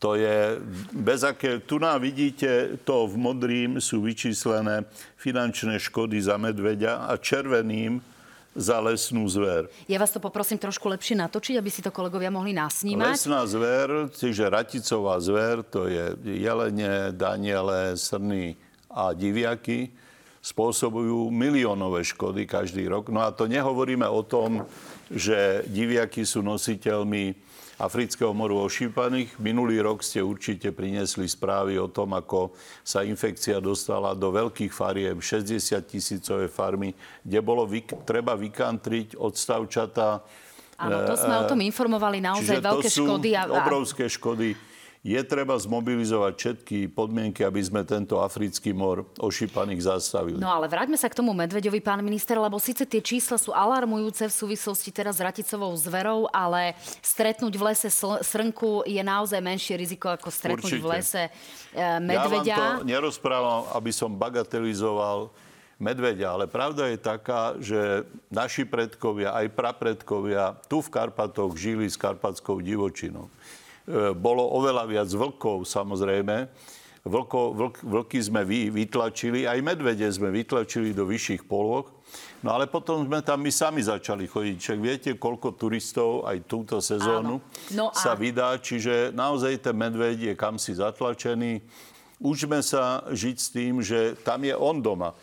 to 0.00 0.16
je 0.16 0.56
bez 0.96 1.20
aké... 1.20 1.60
Tu 1.60 1.76
nám 1.76 2.00
vidíte, 2.00 2.80
to 2.88 3.04
v 3.04 3.20
modrým 3.20 3.84
sú 3.84 4.00
vyčíslené 4.00 4.88
finančné 5.20 5.76
škody 5.76 6.16
za 6.16 6.40
medveďa 6.40 7.04
a 7.04 7.20
červeným 7.20 8.00
za 8.56 8.80
lesnú 8.80 9.28
zver. 9.28 9.68
Ja 9.86 10.00
vás 10.00 10.10
to 10.10 10.18
poprosím 10.18 10.56
trošku 10.56 10.88
lepšie 10.88 11.20
natočiť, 11.20 11.54
aby 11.60 11.70
si 11.70 11.84
to 11.84 11.92
kolegovia 11.92 12.32
mohli 12.32 12.56
nasnímať. 12.56 13.12
Lesná 13.12 13.44
zver, 13.44 14.08
čiže 14.10 14.48
raticová 14.48 15.20
zver, 15.20 15.62
to 15.68 15.86
je 15.86 16.16
jelene, 16.24 17.12
daniele, 17.12 17.94
srny 17.94 18.56
a 18.90 19.12
diviaky, 19.12 19.92
spôsobujú 20.40 21.28
miliónové 21.28 22.02
škody 22.08 22.48
každý 22.48 22.88
rok. 22.88 23.12
No 23.12 23.20
a 23.20 23.28
to 23.30 23.44
nehovoríme 23.44 24.08
o 24.08 24.24
tom, 24.24 24.64
že 25.12 25.62
diviaky 25.68 26.24
sú 26.24 26.40
nositeľmi 26.40 27.49
afrického 27.80 28.36
moru 28.36 28.60
ošípaných. 28.60 29.40
Minulý 29.40 29.80
rok 29.80 30.04
ste 30.04 30.20
určite 30.20 30.68
priniesli 30.70 31.24
správy 31.24 31.80
o 31.80 31.88
tom, 31.88 32.12
ako 32.12 32.52
sa 32.84 33.00
infekcia 33.00 33.56
dostala 33.58 34.12
do 34.12 34.28
veľkých 34.28 34.68
farieb, 34.68 35.24
60 35.24 35.80
tisícové 35.88 36.46
farmy, 36.46 36.92
kde 37.24 37.40
bolo 37.40 37.64
vyk- 37.64 38.04
treba 38.04 38.36
vykantriť 38.36 39.16
odstavčata. 39.16 40.20
Áno, 40.80 40.96
to 41.08 41.16
sme 41.16 41.34
o 41.40 41.44
tom 41.48 41.60
informovali, 41.64 42.20
naozaj 42.20 42.60
veľké 42.60 42.88
škody. 42.88 43.36
A... 43.36 43.48
obrovské 43.48 44.08
škody 44.08 44.69
je 45.00 45.16
treba 45.24 45.56
zmobilizovať 45.56 46.32
všetky 46.36 46.92
podmienky, 46.92 47.40
aby 47.40 47.56
sme 47.64 47.80
tento 47.88 48.20
africký 48.20 48.76
mor 48.76 49.08
ošípaných 49.16 49.88
zastavili. 49.88 50.36
No 50.36 50.52
ale 50.52 50.68
vráťme 50.68 51.00
sa 51.00 51.08
k 51.08 51.16
tomu 51.16 51.32
medveďovi, 51.32 51.80
pán 51.80 52.04
minister, 52.04 52.36
lebo 52.36 52.60
síce 52.60 52.84
tie 52.84 53.00
čísla 53.00 53.40
sú 53.40 53.56
alarmujúce 53.56 54.28
v 54.28 54.34
súvislosti 54.34 54.92
teraz 54.92 55.16
s 55.16 55.24
raticovou 55.24 55.72
zverou, 55.80 56.28
ale 56.28 56.76
stretnúť 57.00 57.54
v 57.56 57.62
lese 57.72 57.88
srnku 58.20 58.84
je 58.84 59.00
naozaj 59.00 59.40
menšie 59.40 59.80
riziko 59.80 60.12
ako 60.12 60.28
stretnúť 60.28 60.68
Určite. 60.68 60.84
v 60.84 60.92
lese 60.92 61.22
e, 61.24 61.30
medveďa. 62.04 62.52
Ja 62.52 62.60
vám 62.60 62.84
to 62.84 62.92
nerozprávam, 62.92 63.60
aby 63.72 63.90
som 63.96 64.12
bagatelizoval 64.12 65.32
medveďa, 65.80 66.26
ale 66.28 66.44
pravda 66.44 66.92
je 66.92 66.98
taká, 67.00 67.56
že 67.56 68.04
naši 68.28 68.68
predkovia, 68.68 69.32
aj 69.32 69.48
prapredkovia 69.56 70.60
tu 70.68 70.84
v 70.84 70.92
Karpatoch 70.92 71.56
žili 71.56 71.88
s 71.88 71.96
karpatskou 71.96 72.60
divočinou. 72.60 73.32
E, 73.88 74.12
bolo 74.12 74.44
oveľa 74.60 74.84
viac 74.84 75.08
vlkov, 75.08 75.64
samozrejme. 75.64 76.50
Vlko, 77.00 77.56
vlk, 77.56 77.76
vlky 77.80 78.20
sme 78.20 78.44
vy, 78.44 78.68
vytlačili, 78.68 79.48
aj 79.48 79.56
medvede 79.64 80.04
sme 80.12 80.28
vytlačili 80.28 80.92
do 80.92 81.08
vyšších 81.08 81.48
polôch. 81.48 81.88
No 82.44 82.52
ale 82.52 82.68
potom 82.68 83.08
sme 83.08 83.24
tam 83.24 83.40
my 83.40 83.48
sami 83.48 83.80
začali 83.80 84.28
chodiť. 84.28 84.56
Čak 84.60 84.78
viete, 84.80 85.10
koľko 85.16 85.56
turistov 85.56 86.28
aj 86.28 86.44
túto 86.44 86.76
sezónu 86.84 87.40
no 87.72 87.88
a... 87.88 87.96
sa 87.96 88.12
vydá. 88.12 88.52
Čiže 88.60 89.16
naozaj 89.16 89.64
ten 89.64 89.76
medveď 89.76 90.32
je 90.32 90.34
kam 90.36 90.60
si 90.60 90.76
zatlačený. 90.76 91.64
Učme 92.20 92.60
sa 92.60 93.08
žiť 93.08 93.36
s 93.40 93.48
tým, 93.48 93.80
že 93.80 94.12
tam 94.20 94.44
je 94.44 94.52
on 94.52 94.84
doma. 94.84 95.16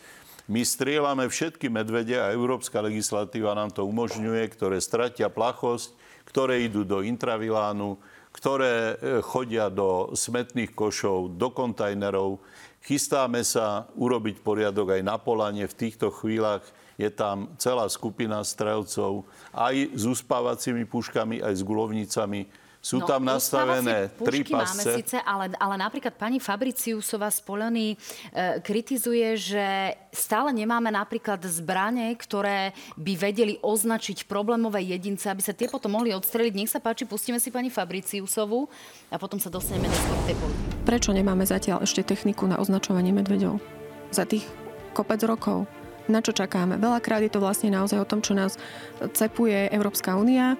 My 0.48 0.64
strieľame 0.64 1.28
všetky 1.28 1.68
medvede 1.68 2.16
a 2.16 2.32
európska 2.32 2.80
legislatíva 2.80 3.52
nám 3.52 3.70
to 3.70 3.84
umožňuje, 3.84 4.48
ktoré 4.50 4.80
stratia 4.80 5.28
plachosť, 5.28 5.92
ktoré 6.24 6.64
idú 6.64 6.88
do 6.88 7.04
intravilánu, 7.04 8.00
ktoré 8.32 8.94
e, 8.94 8.94
chodia 9.24 9.72
do 9.72 10.12
smetných 10.14 10.72
košov, 10.76 11.36
do 11.36 11.48
kontajnerov. 11.50 12.38
Chystáme 12.84 13.42
sa 13.42 13.90
urobiť 13.98 14.40
poriadok 14.40 14.96
aj 14.96 15.02
na 15.02 15.16
Polane. 15.18 15.66
V 15.66 15.78
týchto 15.78 16.14
chvíľach 16.14 16.62
je 16.98 17.10
tam 17.10 17.52
celá 17.58 17.86
skupina 17.86 18.42
strelcov 18.42 19.26
aj 19.54 19.94
s 19.94 20.04
uspávacími 20.06 20.86
puškami, 20.86 21.38
aj 21.42 21.54
s 21.54 21.62
gulovnicami 21.62 22.50
sú 22.78 23.02
no, 23.02 23.06
tam 23.10 23.26
nastavené 23.26 24.06
tri 24.22 24.46
pasce. 24.46 24.86
Máme 24.86 25.02
síce, 25.02 25.16
ale, 25.26 25.50
ale 25.58 25.74
napríklad 25.74 26.14
pani 26.14 26.38
Fabriciusová 26.38 27.26
z 27.34 27.40
Polony 27.42 27.86
e, 27.92 27.96
kritizuje, 28.62 29.34
že 29.34 29.66
stále 30.14 30.54
nemáme 30.54 30.88
napríklad 30.94 31.42
zbranie, 31.42 32.14
ktoré 32.14 32.70
by 32.94 33.12
vedeli 33.18 33.54
označiť 33.60 34.30
problémové 34.30 34.86
jedince, 34.94 35.26
aby 35.26 35.42
sa 35.42 35.52
tie 35.52 35.66
potom 35.66 35.98
mohli 35.98 36.14
odstreliť. 36.14 36.54
Nech 36.54 36.70
sa 36.70 36.78
páči, 36.78 37.02
pustíme 37.02 37.42
si 37.42 37.50
pani 37.50 37.68
Fabriciusovú 37.68 38.70
a 39.10 39.16
potom 39.18 39.42
sa 39.42 39.50
dostaneme 39.50 39.90
do 39.90 40.22
tej 40.30 40.36
politiky. 40.38 40.74
Prečo 40.86 41.10
nemáme 41.10 41.44
zatiaľ 41.44 41.82
ešte 41.82 42.06
techniku 42.06 42.46
na 42.46 42.62
označovanie 42.62 43.10
medveďov? 43.10 43.58
Za 44.14 44.24
tých 44.24 44.46
kopec 44.94 45.20
rokov. 45.26 45.66
Na 46.08 46.24
čo 46.24 46.32
čakáme? 46.32 46.80
Veľakrát 46.80 47.20
je 47.20 47.28
to 47.28 47.42
vlastne 47.42 47.68
naozaj 47.68 48.00
o 48.00 48.08
tom, 48.08 48.24
čo 48.24 48.32
nás 48.32 48.56
cepuje 49.12 49.68
Európska 49.68 50.16
únia 50.16 50.56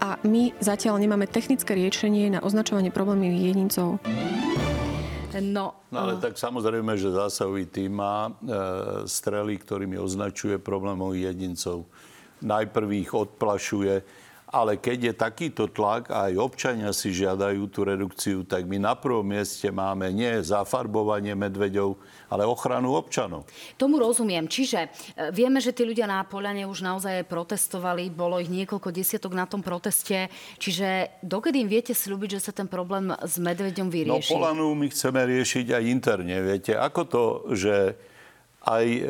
a 0.00 0.16
my 0.24 0.56
zatiaľ 0.58 0.96
nemáme 0.96 1.28
technické 1.28 1.76
riešenie 1.76 2.32
na 2.32 2.40
označovanie 2.40 2.88
problémových 2.88 3.52
jedincov. 3.52 4.00
No, 5.40 5.78
no 5.94 5.96
ale 5.96 6.18
tak 6.18 6.34
samozrejme, 6.34 6.98
že 6.98 7.14
zásahový 7.14 7.70
tým 7.70 8.02
má 8.02 8.28
e, 8.28 8.32
strely, 9.06 9.62
ktorými 9.62 9.94
označuje 9.94 10.58
problémových 10.58 11.32
jedincov. 11.32 11.86
Najprv 12.42 12.88
ich 12.98 13.10
odplašuje 13.14 13.94
Ale 14.50 14.82
keď 14.82 14.98
je 15.10 15.14
takýto 15.14 15.70
tlak 15.70 16.10
a 16.10 16.26
aj 16.26 16.34
občania 16.34 16.90
si 16.90 17.14
žiadajú 17.14 17.70
tú 17.70 17.86
redukciu, 17.86 18.42
tak 18.42 18.66
my 18.66 18.82
na 18.82 18.98
prvom 18.98 19.22
mieste 19.22 19.70
máme 19.70 20.10
nie 20.10 20.42
zafarbovanie 20.42 21.38
medveďov, 21.38 21.94
ale 22.26 22.42
ochranu 22.42 22.98
občanov. 22.98 23.46
Tomu 23.78 24.02
rozumiem. 24.02 24.50
Čiže 24.50 24.90
e, 25.14 25.30
vieme, 25.30 25.62
že 25.62 25.70
tí 25.70 25.86
ľudia 25.86 26.10
na 26.10 26.26
Poliane 26.26 26.66
už 26.66 26.82
naozaj 26.82 27.30
protestovali, 27.30 28.10
bolo 28.10 28.42
ich 28.42 28.50
niekoľko 28.50 28.90
desiatok 28.90 29.38
na 29.38 29.46
tom 29.46 29.62
proteste. 29.62 30.26
Čiže 30.58 31.22
dokedy 31.22 31.62
im 31.62 31.70
viete 31.70 31.94
slúbiť, 31.94 32.42
že 32.42 32.50
sa 32.50 32.52
ten 32.54 32.66
problém 32.66 33.14
s 33.22 33.38
medveďom 33.38 33.86
No 33.86 33.94
vyrieši? 33.94 34.34
Polanu 34.34 34.74
my 34.74 34.86
chceme 34.90 35.20
riešiť 35.30 35.66
aj 35.78 35.84
interne. 35.86 36.36
Viete, 36.42 36.74
ako 36.74 37.00
to, 37.06 37.24
že 37.54 37.74
aj 38.60 38.86
e, 38.86 39.02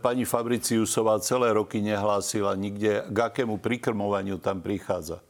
pani 0.00 0.24
Fabriciusová 0.24 1.20
celé 1.20 1.52
roky 1.52 1.84
nehlásila 1.84 2.56
nikde, 2.56 3.04
k 3.12 3.16
akému 3.16 3.60
prikrmovaniu 3.60 4.40
tam 4.40 4.64
prichádza. 4.64 5.20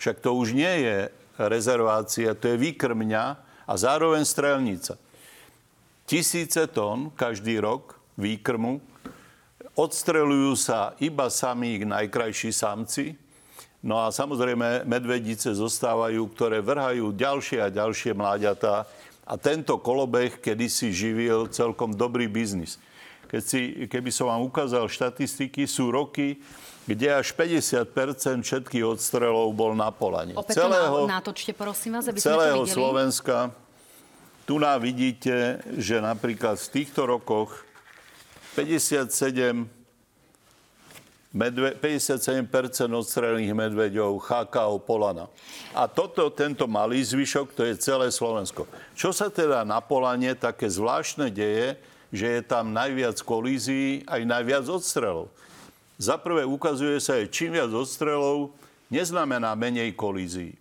Však 0.00 0.24
to 0.24 0.32
už 0.32 0.56
nie 0.56 0.72
je 0.88 0.96
rezervácia, 1.36 2.32
to 2.32 2.48
je 2.48 2.56
výkrmňa 2.56 3.24
a 3.68 3.72
zároveň 3.76 4.24
strelnica. 4.24 4.96
Tisíce 6.08 6.66
tón 6.72 7.12
každý 7.14 7.60
rok 7.60 8.00
výkrmu. 8.18 8.82
Odstrelujú 9.78 10.58
sa 10.58 10.98
iba 10.98 11.30
sami 11.30 11.78
najkrajší 11.86 12.50
samci. 12.50 13.14
No 13.80 14.02
a 14.02 14.12
samozrejme 14.12 14.84
medvedice 14.84 15.54
zostávajú, 15.56 16.28
ktoré 16.34 16.60
vrhajú 16.60 17.16
ďalšie 17.16 17.64
a 17.64 17.72
ďalšie 17.72 18.12
mláďatá. 18.12 18.84
A 19.24 19.34
tento 19.38 19.78
kolobeh 19.78 20.42
kedysi 20.42 20.90
živil 20.90 21.46
celkom 21.48 21.94
dobrý 21.94 22.26
biznis. 22.26 22.76
Keď 23.30 23.42
si, 23.46 23.86
keby 23.86 24.10
som 24.10 24.26
vám 24.26 24.42
ukázal 24.42 24.90
štatistiky, 24.90 25.62
sú 25.70 25.94
roky, 25.94 26.42
kde 26.82 27.14
až 27.14 27.30
50% 27.30 27.86
všetkých 28.42 28.82
odstrelov 28.82 29.54
bol 29.54 29.78
na 29.78 29.94
polane. 29.94 30.34
Opäť 30.34 30.66
celého, 30.66 31.06
to 31.06 31.14
natočte, 31.14 31.54
prosím 31.54 31.94
vás, 31.94 32.10
aby 32.10 32.18
celého 32.18 32.58
sme 32.58 32.66
to 32.66 32.66
videli. 32.66 32.74
Slovenska. 32.74 33.36
Tu 34.50 34.54
nám 34.58 34.82
vidíte, 34.82 35.62
že 35.78 36.02
napríklad 36.02 36.58
v 36.58 36.68
týchto 36.82 37.06
rokoch 37.06 37.62
57 38.58 39.06
medve, 41.30 41.78
57% 41.78 42.50
odstrelených 42.90 43.54
medveďov, 43.54 44.18
chákao, 44.26 44.82
polana. 44.82 45.30
A 45.70 45.86
toto, 45.86 46.26
tento 46.34 46.66
malý 46.66 46.98
zvyšok, 47.06 47.54
to 47.54 47.62
je 47.62 47.78
celé 47.78 48.10
Slovensko. 48.10 48.66
Čo 48.98 49.14
sa 49.14 49.30
teda 49.30 49.62
na 49.62 49.78
polane 49.78 50.34
také 50.34 50.66
zvláštne 50.66 51.30
deje, 51.30 51.78
že 52.10 52.26
je 52.38 52.42
tam 52.42 52.74
najviac 52.74 53.18
kolízií, 53.22 54.06
aj 54.06 54.22
najviac 54.26 54.66
odstrelov. 54.66 55.30
Za 56.00 56.18
prvé 56.18 56.46
ukazuje 56.46 56.98
sa, 56.98 57.18
že 57.20 57.30
čím 57.30 57.54
viac 57.54 57.70
odstrelov, 57.70 58.54
neznamená 58.90 59.54
menej 59.54 59.94
kolízií. 59.94 60.58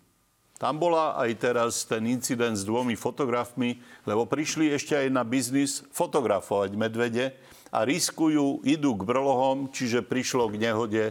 Tam 0.60 0.76
bola 0.76 1.16
aj 1.16 1.32
teraz 1.40 1.88
ten 1.88 2.04
incident 2.04 2.60
s 2.60 2.68
dvomi 2.68 3.00
fotografmi, 3.00 3.80
lebo 4.04 4.28
prišli 4.28 4.76
ešte 4.76 4.92
aj 4.92 5.08
na 5.08 5.24
biznis 5.24 5.88
fotografovať 5.96 6.76
medvede 6.76 7.32
a 7.72 7.88
riskujú, 7.88 8.68
idú 8.68 8.92
k 9.00 9.08
brlohom, 9.08 9.72
čiže 9.72 10.04
prišlo 10.04 10.52
k 10.52 10.60
nehode 10.60 11.04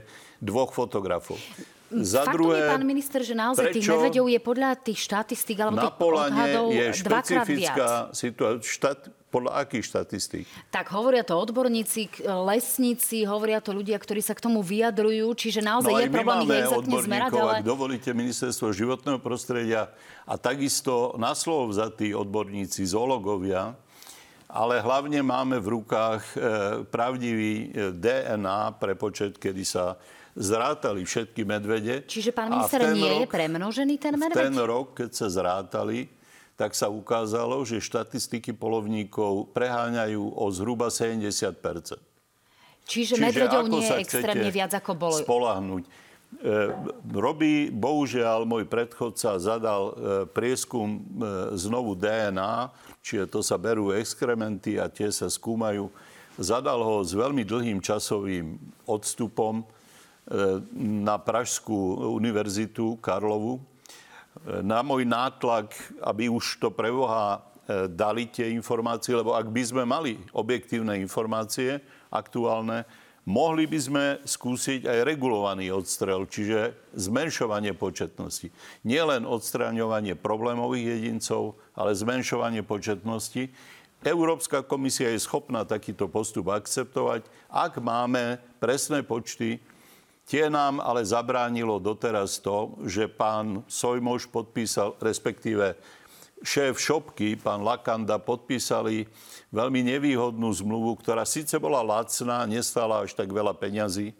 dvoch 0.44 0.76
fotografov. 0.76 1.40
Za 1.88 2.28
Faktom 2.28 2.52
druhé, 2.52 2.56
je, 2.60 2.68
pán 2.68 2.84
minister, 2.84 3.20
že 3.24 3.32
naozaj 3.32 3.72
tých 3.72 3.88
medveďov 3.88 4.26
je 4.28 4.40
podľa 4.44 4.70
tých 4.76 4.98
štatistík 5.08 5.56
alebo 5.56 5.80
na 5.80 5.88
tých 5.88 6.04
odhadov 6.04 6.66
je 6.68 6.86
dvakrát 7.00 7.46
viac. 7.48 7.76
situácia. 8.12 8.68
Štát, 8.68 8.98
podľa 9.28 9.60
akých 9.64 9.84
štatistík? 9.88 10.44
Tak 10.72 10.88
hovoria 10.92 11.20
to 11.24 11.36
odborníci, 11.36 12.24
lesníci, 12.24 13.28
hovoria 13.28 13.60
to 13.60 13.76
ľudia, 13.76 13.96
ktorí 14.00 14.24
sa 14.24 14.32
k 14.32 14.40
tomu 14.44 14.64
vyjadrujú, 14.64 15.32
čiže 15.36 15.60
naozaj 15.60 15.92
No 15.92 16.00
je 16.00 16.12
problém 16.12 16.40
ich 16.48 16.64
exaktne 16.64 16.96
zmerať, 17.04 17.30
ale... 17.36 17.52
ak 17.60 17.64
dovolíte, 17.64 18.08
ministerstvo 18.16 18.72
životného 18.72 19.20
prostredia 19.20 19.92
a 20.24 20.34
takisto 20.40 21.16
na 21.20 21.36
slovo 21.36 21.72
vzatí 21.72 22.16
odborníci, 22.16 22.84
zoológovia, 22.88 23.76
ale 24.48 24.80
hlavne 24.80 25.20
máme 25.20 25.60
v 25.60 25.76
rukách 25.76 26.22
e, 26.24 26.36
pravdivý 26.88 27.68
e, 27.68 27.92
DNA 27.92 28.80
prepočet, 28.80 29.36
kedy 29.36 29.60
sa 29.60 30.00
zrátali 30.38 31.02
všetky 31.02 31.42
medvede. 31.42 32.06
Čiže, 32.06 32.30
pán 32.30 32.54
minister, 32.54 32.78
ten 32.78 32.94
nie 32.94 33.10
je 33.10 33.26
rok- 33.26 33.34
premožený 33.34 33.94
ten 33.98 34.14
V 34.14 34.22
medveď? 34.22 34.38
ten 34.38 34.56
rok, 34.62 34.86
keď 34.94 35.10
sa 35.10 35.26
zrátali, 35.26 36.06
tak 36.54 36.74
sa 36.74 36.86
ukázalo, 36.90 37.62
že 37.66 37.82
štatistiky 37.82 38.54
polovníkov 38.54 39.50
preháňajú 39.54 40.22
o 40.38 40.46
zhruba 40.54 40.90
70 40.90 41.26
Čiže, 42.88 43.14
medveďov 43.20 43.68
ako 43.68 43.78
nie 43.78 43.84
je 43.84 44.00
extrémne 44.00 44.50
viac 44.50 44.72
ako 44.72 44.92
bolo. 44.96 45.18
Spolahnuť. 45.20 45.84
E, 45.84 45.90
robí, 47.14 47.68
bohužiaľ, 47.68 48.48
môj 48.48 48.64
predchodca 48.64 49.36
zadal 49.36 49.82
e, 49.88 49.92
prieskum 50.32 50.96
e, 50.96 51.00
znovu 51.56 51.92
DNA, 51.94 52.72
čiže 53.04 53.28
to 53.28 53.40
sa 53.44 53.60
berú 53.60 53.92
exkrementy 53.92 54.80
a 54.80 54.88
tie 54.88 55.12
sa 55.12 55.28
skúmajú. 55.28 55.92
Zadal 56.40 56.80
ho 56.80 57.04
s 57.04 57.12
veľmi 57.12 57.44
dlhým 57.44 57.78
časovým 57.84 58.56
odstupom 58.88 59.62
na 60.76 61.16
Pražskú 61.16 62.12
univerzitu 62.12 63.00
Karlovu. 63.00 63.56
E, 63.56 63.60
Na 64.60 64.84
môj 64.84 65.08
nátlak, 65.08 65.72
aby 66.04 66.28
už 66.28 66.60
to 66.60 66.68
preboha 66.68 67.40
e, 67.64 67.88
dali 67.88 68.28
tie 68.28 68.52
informácie, 68.52 69.16
lebo 69.16 69.32
ak 69.32 69.48
by 69.48 69.62
sme 69.64 69.84
mali 69.88 70.20
objektívne 70.36 71.00
informácie 71.00 71.80
aktuálne, 72.12 72.84
mohli 73.24 73.64
by 73.64 73.78
sme 73.80 74.04
skúsiť 74.24 74.84
aj 74.84 74.98
regulovaný 75.04 75.72
odstrel, 75.72 76.28
čiže 76.28 76.76
zmenšovanie 76.96 77.72
početnosti. 77.72 78.52
Nie 78.84 79.04
len 79.04 79.24
odstraňovanie 79.24 80.16
problémových 80.16 81.00
jedincov, 81.00 81.56
ale 81.72 81.96
zmenšovanie 81.96 82.64
početnosti. 82.64 83.48
Európska 84.04 84.62
komisia 84.62 85.10
je 85.10 85.24
schopná 85.24 85.66
takýto 85.66 86.06
postup 86.06 86.54
akceptovať, 86.54 87.26
ak 87.50 87.82
máme 87.82 88.38
presné 88.62 89.02
počty 89.02 89.58
Tie 90.28 90.44
nám 90.52 90.84
ale 90.84 91.08
zabránilo 91.08 91.80
doteraz 91.80 92.36
to, 92.44 92.76
že 92.84 93.08
pán 93.08 93.64
Sojmoš 93.64 94.28
podpísal, 94.28 94.92
respektíve 95.00 95.72
šéf 96.44 96.76
šopky, 96.76 97.40
pán 97.40 97.64
Lakanda, 97.64 98.20
podpísali 98.20 99.08
veľmi 99.48 99.88
nevýhodnú 99.88 100.52
zmluvu, 100.52 101.00
ktorá 101.00 101.24
síce 101.24 101.56
bola 101.56 101.80
lacná, 101.80 102.44
nestála 102.44 103.08
až 103.08 103.16
tak 103.16 103.32
veľa 103.32 103.56
peňazí, 103.56 104.12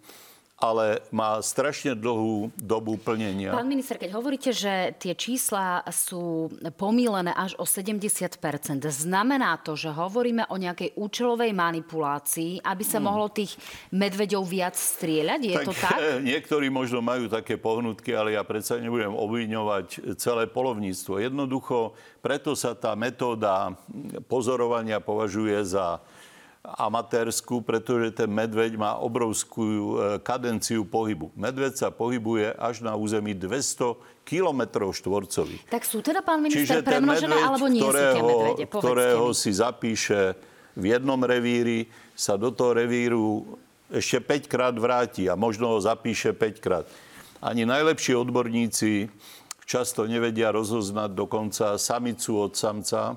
ale 0.58 1.06
má 1.14 1.38
strašne 1.38 1.94
dlhú 1.94 2.50
dobu 2.58 2.98
plnenia. 2.98 3.54
Pán 3.54 3.70
minister, 3.70 3.94
keď 3.94 4.10
hovoríte, 4.18 4.50
že 4.50 4.90
tie 4.98 5.14
čísla 5.14 5.86
sú 5.86 6.50
pomílené 6.74 7.30
až 7.30 7.54
o 7.62 7.64
70% 7.64 8.42
znamená 8.90 9.54
to, 9.62 9.78
že 9.78 9.94
hovoríme 9.94 10.50
o 10.50 10.58
nejakej 10.58 10.98
účelovej 10.98 11.54
manipulácii, 11.54 12.66
aby 12.66 12.82
sa 12.82 12.98
mohlo 12.98 13.30
tých 13.30 13.54
medveďov 13.94 14.42
viac 14.42 14.74
strieľať? 14.74 15.40
Je 15.46 15.56
to 15.62 15.72
tak? 15.78 15.98
Niektorí 16.34 16.66
možno 16.74 16.98
majú 17.06 17.30
také 17.30 17.54
pohnutky, 17.54 18.18
ale 18.18 18.34
ja 18.34 18.42
predsa 18.42 18.82
nebudem 18.82 19.14
obviňovať 19.14 20.18
celé 20.18 20.50
polovníctvo. 20.50 21.22
Jednoducho, 21.22 21.94
preto 22.18 22.58
sa 22.58 22.74
tá 22.74 22.98
metóda 22.98 23.78
pozorovania 24.26 24.98
považuje 24.98 25.54
za 25.62 26.02
amatérskú, 26.76 27.64
pretože 27.64 28.12
ten 28.12 28.28
medveď 28.28 28.76
má 28.76 29.00
obrovskú 29.00 29.64
eh, 29.64 29.82
kadenciu 30.20 30.84
pohybu. 30.84 31.32
Medveď 31.38 31.72
sa 31.76 31.88
pohybuje 31.88 32.52
až 32.58 32.84
na 32.84 32.92
území 32.98 33.32
200 33.32 33.96
kilometrov 34.28 34.92
štvorcových. 34.92 35.64
Tak 35.72 35.88
sú 35.88 36.04
teda, 36.04 36.20
pán 36.20 36.44
minister, 36.44 36.84
Čiže 36.84 36.84
premnožené 36.84 37.32
medveď, 37.32 37.48
alebo 37.48 37.66
nie 37.72 37.80
sú 37.80 37.88
tie 37.88 37.96
ktorého, 37.96 38.28
medvede? 38.28 38.64
Povedzte 38.68 38.84
ktorého 38.84 39.26
mi. 39.32 39.38
si 39.38 39.50
zapíše 39.56 40.20
v 40.76 40.84
jednom 40.92 41.20
revíri, 41.24 41.88
sa 42.12 42.36
do 42.36 42.52
toho 42.52 42.76
revíru 42.76 43.56
ešte 43.88 44.20
5 44.20 44.52
krát 44.52 44.74
vráti 44.76 45.32
a 45.32 45.34
možno 45.38 45.72
ho 45.72 45.78
zapíše 45.80 46.36
5 46.36 46.60
krát. 46.60 46.84
Ani 47.40 47.64
najlepší 47.64 48.18
odborníci 48.18 49.08
často 49.64 50.04
nevedia 50.04 50.52
rozoznať 50.52 51.10
dokonca 51.12 51.80
samicu 51.80 52.40
od 52.40 52.52
samca, 52.52 53.16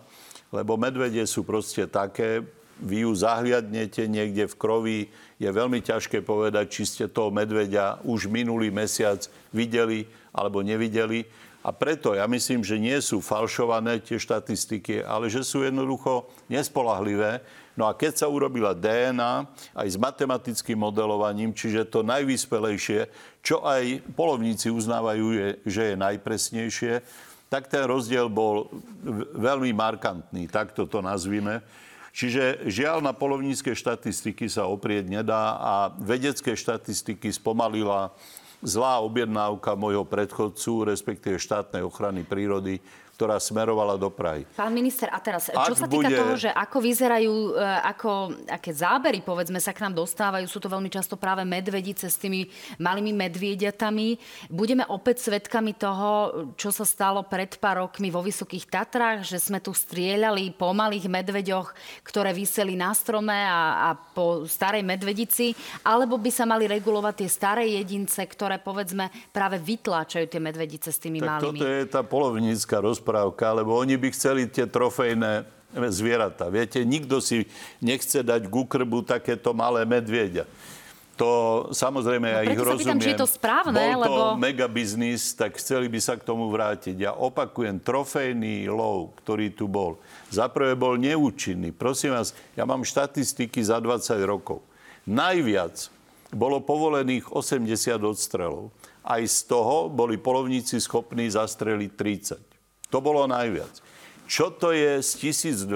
lebo 0.51 0.75
medvede 0.75 1.23
sú 1.23 1.47
proste 1.47 1.87
také, 1.87 2.43
vy 2.81 3.05
ju 3.05 3.11
zahliadnete 3.13 4.09
niekde 4.09 4.49
v 4.49 4.55
krovi, 4.57 4.99
je 5.37 5.49
veľmi 5.49 5.81
ťažké 5.81 6.21
povedať, 6.21 6.65
či 6.69 6.83
ste 6.85 7.05
toho 7.09 7.33
medveďa 7.33 8.05
už 8.05 8.29
minulý 8.29 8.69
mesiac 8.73 9.25
videli 9.49 10.05
alebo 10.33 10.61
nevideli. 10.65 11.25
A 11.61 11.69
preto 11.69 12.17
ja 12.17 12.25
myslím, 12.25 12.65
že 12.65 12.81
nie 12.81 12.97
sú 13.05 13.21
falšované 13.21 14.01
tie 14.01 14.17
štatistiky, 14.17 15.05
ale 15.05 15.29
že 15.29 15.45
sú 15.45 15.61
jednoducho 15.61 16.25
nespolahlivé. 16.49 17.45
No 17.77 17.85
a 17.85 17.93
keď 17.93 18.25
sa 18.25 18.27
urobila 18.27 18.73
DNA 18.73 19.45
aj 19.77 19.87
s 19.87 19.97
matematickým 19.97 20.81
modelovaním, 20.81 21.53
čiže 21.53 21.85
to 21.85 22.01
najvyspelejšie, 22.01 23.05
čo 23.45 23.61
aj 23.61 24.01
polovníci 24.17 24.73
uznávajú, 24.73 25.27
je, 25.37 25.47
že 25.69 25.81
je 25.93 26.01
najpresnejšie, 26.01 26.93
tak 27.51 27.69
ten 27.69 27.83
rozdiel 27.85 28.31
bol 28.31 28.71
veľmi 29.37 29.75
markantný, 29.75 30.47
takto 30.47 30.87
to 30.87 31.03
nazvime. 31.03 31.59
Čiže 32.11 32.67
žiaľ 32.67 32.99
na 32.99 33.15
polovnícke 33.15 33.71
štatistiky 33.71 34.51
sa 34.51 34.67
oprieť 34.67 35.07
nedá 35.07 35.55
a 35.55 35.73
vedecké 35.95 36.59
štatistiky 36.59 37.31
spomalila 37.31 38.11
zlá 38.61 39.01
objednávka 39.01 39.73
môjho 39.79 40.05
predchodcu, 40.05 40.91
respektíve 40.91 41.39
štátnej 41.39 41.81
ochrany 41.81 42.27
prírody, 42.27 42.83
ktorá 43.21 43.37
smerovala 43.37 44.01
do 44.01 44.09
Prahy. 44.09 44.49
Pán 44.57 44.73
minister, 44.73 45.05
a 45.13 45.21
teraz, 45.21 45.53
Ak 45.53 45.69
čo 45.69 45.77
sa 45.77 45.85
týka 45.85 46.09
bude... 46.09 46.17
toho, 46.17 46.33
že 46.41 46.49
ako 46.49 46.77
vyzerajú, 46.81 47.53
e, 47.53 47.61
ako, 47.93 48.33
aké 48.49 48.73
zábery, 48.73 49.21
povedzme, 49.21 49.61
sa 49.61 49.77
k 49.77 49.85
nám 49.85 49.93
dostávajú, 49.93 50.49
sú 50.49 50.57
to 50.57 50.65
veľmi 50.65 50.89
často 50.89 51.21
práve 51.21 51.45
medvedice 51.45 52.09
s 52.09 52.17
tými 52.17 52.49
malými 52.81 53.13
medviediatami. 53.13 54.17
Budeme 54.49 54.89
opäť 54.89 55.29
svedkami 55.29 55.77
toho, 55.77 56.09
čo 56.57 56.73
sa 56.73 56.81
stalo 56.81 57.21
pred 57.21 57.61
pár 57.61 57.85
rokmi 57.85 58.09
vo 58.09 58.25
Vysokých 58.25 58.65
Tatrách, 58.65 59.21
že 59.21 59.37
sme 59.37 59.61
tu 59.61 59.69
strieľali 59.69 60.57
po 60.57 60.73
malých 60.73 61.05
medveďoch, 61.05 61.77
ktoré 62.01 62.33
vyseli 62.33 62.73
na 62.73 62.89
strome 62.97 63.37
a, 63.37 63.93
a 63.93 64.01
po 64.01 64.49
starej 64.49 64.81
medvedici, 64.81 65.53
alebo 65.85 66.17
by 66.17 66.33
sa 66.33 66.49
mali 66.49 66.65
regulovať 66.65 67.13
tie 67.21 67.29
staré 67.29 67.63
jedince, 67.77 68.25
ktoré, 68.25 68.57
povedzme, 68.57 69.13
práve 69.29 69.61
vytláčajú 69.61 70.25
tie 70.25 70.41
medvedice 70.41 70.89
s 70.89 70.97
tými 70.97 71.21
tak 71.21 71.29
malými. 71.37 71.59
toto 71.61 71.65
je 71.69 71.81
tá 71.85 72.01
polovnícka 72.01 72.81
rozpráva 72.81 73.10
rozprávka, 73.11 73.51
lebo 73.51 73.75
oni 73.75 73.99
by 73.99 74.07
chceli 74.15 74.47
tie 74.47 74.63
trofejné 74.63 75.43
zvieratá. 75.91 76.47
Viete, 76.47 76.83
nikto 76.87 77.19
si 77.19 77.43
nechce 77.83 78.23
dať 78.23 78.47
k 78.47 78.53
úkrbu 78.55 79.03
takéto 79.03 79.51
malé 79.51 79.83
medvieďa. 79.83 80.47
To 81.19 81.69
samozrejme 81.75 82.23
no, 82.23 82.33
ja 82.33 82.41
ich 82.47 82.55
rozumiem. 82.57 82.97
Pýtam, 82.97 83.03
či 83.03 83.13
je 83.13 83.21
to 83.21 83.29
správne, 83.29 83.77
Bol 83.77 83.93
to 83.93 83.99
lebo... 84.01 84.23
megabiznis, 84.41 85.35
tak 85.37 85.59
chceli 85.59 85.85
by 85.91 85.99
sa 86.01 86.17
k 86.17 86.23
tomu 86.25 86.49
vrátiť. 86.49 86.95
Ja 86.97 87.11
opakujem, 87.13 87.83
trofejný 87.83 88.65
lov, 88.71 89.13
ktorý 89.21 89.53
tu 89.53 89.69
bol, 89.69 90.01
zaprvé 90.33 90.73
bol 90.73 90.97
neúčinný. 90.97 91.75
Prosím 91.75 92.17
vás, 92.17 92.33
ja 92.57 92.65
mám 92.65 92.81
štatistiky 92.81 93.61
za 93.61 93.77
20 93.77 94.17
rokov. 94.23 94.65
Najviac 95.05 95.93
bolo 96.33 96.63
povolených 96.63 97.29
80 97.29 97.69
odstrelov. 98.01 98.73
Aj 99.05 99.21
z 99.21 99.45
toho 99.45 99.91
boli 99.93 100.17
polovníci 100.17 100.79
schopní 100.81 101.29
zastreliť 101.29 101.91
30. 101.93 102.50
To 102.91 102.99
bolo 102.99 103.23
najviac. 103.25 103.71
Čo 104.27 104.47
to 104.51 104.71
je 104.71 105.03
z 105.03 105.11
1200, 105.27 105.67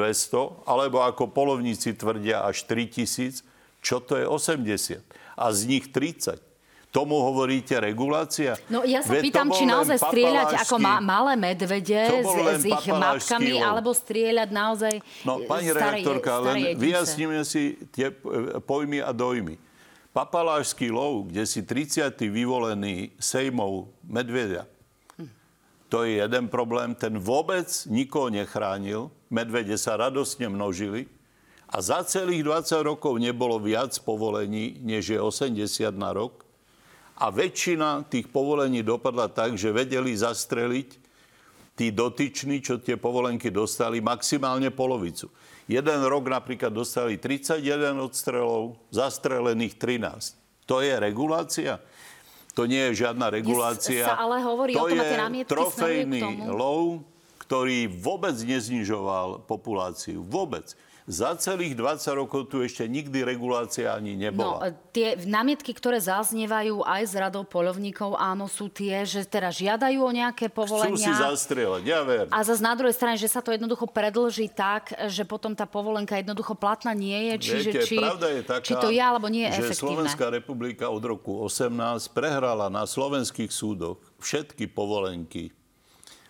alebo 0.63 1.04
ako 1.04 1.28
polovníci 1.28 1.91
tvrdia 1.91 2.47
až 2.47 2.63
3000, 2.67 3.43
čo 3.84 3.99
to 3.99 4.15
je 4.15 4.23
80? 4.23 5.04
A 5.36 5.45
z 5.51 5.60
nich 5.67 5.91
30. 5.91 6.39
Tomu 6.95 7.19
hovoríte 7.19 7.75
regulácia? 7.75 8.56
No 8.71 8.88
ja 8.88 9.04
sa 9.04 9.19
Veď 9.19 9.28
pýtam, 9.28 9.51
či 9.51 9.67
naozaj 9.67 9.99
strieľať 9.99 10.63
ako 10.63 10.75
ma- 10.80 11.04
malé 11.04 11.36
medvede 11.36 12.23
s, 12.23 12.63
s 12.63 12.63
ich 12.63 12.88
matkami, 12.88 13.60
lov. 13.60 13.67
alebo 13.67 13.91
strieľať 13.91 14.49
naozaj 14.56 14.93
No, 15.28 15.43
pani 15.43 15.67
starej, 15.67 16.08
redaktorka, 16.08 16.39
len 16.39 16.80
vyjasníme 16.80 17.43
si 17.43 17.75
tie 17.91 18.15
pojmy 18.63 19.04
a 19.04 19.12
dojmy. 19.12 19.60
Papalášský 20.15 20.88
lov, 20.95 21.28
kde 21.28 21.43
si 21.43 21.60
30. 21.60 22.15
vyvolený 22.32 23.12
sejmov 23.19 23.91
medvedia 24.08 24.63
to 25.96 26.04
je 26.04 26.20
jeden 26.20 26.52
problém. 26.52 26.92
Ten 26.92 27.16
vôbec 27.16 27.72
nikoho 27.88 28.28
nechránil. 28.28 29.08
Medvede 29.32 29.80
sa 29.80 29.96
radostne 29.96 30.52
množili. 30.52 31.08
A 31.72 31.80
za 31.80 32.04
celých 32.04 32.44
20 32.44 32.84
rokov 32.84 33.16
nebolo 33.16 33.56
viac 33.64 33.96
povolení, 34.04 34.76
než 34.84 35.16
je 35.16 35.20
80 35.24 35.96
na 35.96 36.12
rok. 36.12 36.44
A 37.16 37.32
väčšina 37.32 38.12
tých 38.12 38.28
povolení 38.28 38.84
dopadla 38.84 39.32
tak, 39.32 39.56
že 39.56 39.72
vedeli 39.72 40.12
zastreliť 40.12 41.00
tí 41.80 41.96
dotyční, 41.96 42.60
čo 42.60 42.76
tie 42.84 43.00
povolenky 43.00 43.48
dostali, 43.48 44.04
maximálne 44.04 44.76
polovicu. 44.76 45.32
Jeden 45.64 46.04
rok 46.12 46.28
napríklad 46.28 46.76
dostali 46.76 47.16
31 47.16 48.04
odstrelov, 48.04 48.76
zastrelených 48.92 49.80
13. 49.80 50.68
To 50.68 50.84
je 50.84 50.92
regulácia? 50.92 51.80
To 52.56 52.63
nie 52.63 52.91
je 52.91 53.04
žiadna 53.04 53.28
regulácia. 53.28 54.08
Sa 54.08 54.15
ale 54.15 54.39
hovorí 54.39 54.72
to 54.72 54.84
o 54.84 54.88
tom, 54.88 54.96
je 54.96 55.44
trofejný 55.44 56.48
lov, 56.48 57.04
ktorý 57.44 57.91
vôbec 57.91 58.36
neznižoval 58.39 59.44
populáciu. 59.44 60.24
Vôbec. 60.24 60.72
Za 61.06 61.38
celých 61.38 61.78
20 61.78 62.18
rokov 62.18 62.50
tu 62.50 62.65
ešte 62.65 62.82
nikdy 62.89 63.22
regulácia 63.22 63.94
ani 63.94 64.18
nebola. 64.18 64.58
No, 64.58 64.74
tie 64.89 65.13
námietky, 65.22 65.70
ktoré 65.70 66.02
zaznievajú 66.02 66.82
aj 66.82 67.02
z 67.06 67.13
radou 67.22 67.46
polovníkov, 67.46 68.18
áno, 68.18 68.50
sú 68.50 68.74
tie, 68.74 69.06
že 69.06 69.22
teda 69.22 69.54
žiadajú 69.54 70.02
o 70.02 70.10
nejaké 70.10 70.50
povolenia. 70.50 70.98
Chcú 70.98 71.06
si 71.06 71.13
zastrieľať, 71.13 71.84
ja 71.86 72.02
ver. 72.02 72.26
A 72.34 72.41
zase 72.41 72.65
na 72.65 72.74
druhej 72.74 72.98
strane, 72.98 73.22
že 73.22 73.30
sa 73.30 73.46
to 73.46 73.54
jednoducho 73.54 73.86
predlží 73.86 74.50
tak, 74.50 74.98
že 75.06 75.22
potom 75.30 75.54
tá 75.54 75.70
povolenka 75.70 76.18
jednoducho 76.18 76.58
platná 76.58 76.98
nie 76.98 77.38
je. 77.38 77.54
Čiže 77.54 77.70
Viete, 77.70 77.82
či, 77.86 77.96
pravda 78.02 78.28
je 78.34 78.41
taká, 78.41 78.65
či 78.65 78.74
to 78.74 78.89
je 78.89 79.02
alebo 79.02 79.30
nie 79.30 79.46
je 79.46 79.62
že 79.62 79.62
efektívne. 79.62 80.10
Slovenská 80.10 80.26
republika 80.34 80.89
od 80.89 81.06
roku 81.06 81.38
18 81.46 82.18
prehrala 82.18 82.65
na 82.74 82.89
slovenských 82.89 83.54
súdoch 83.54 84.02
všetky 84.18 84.74
povolenky 84.74 85.54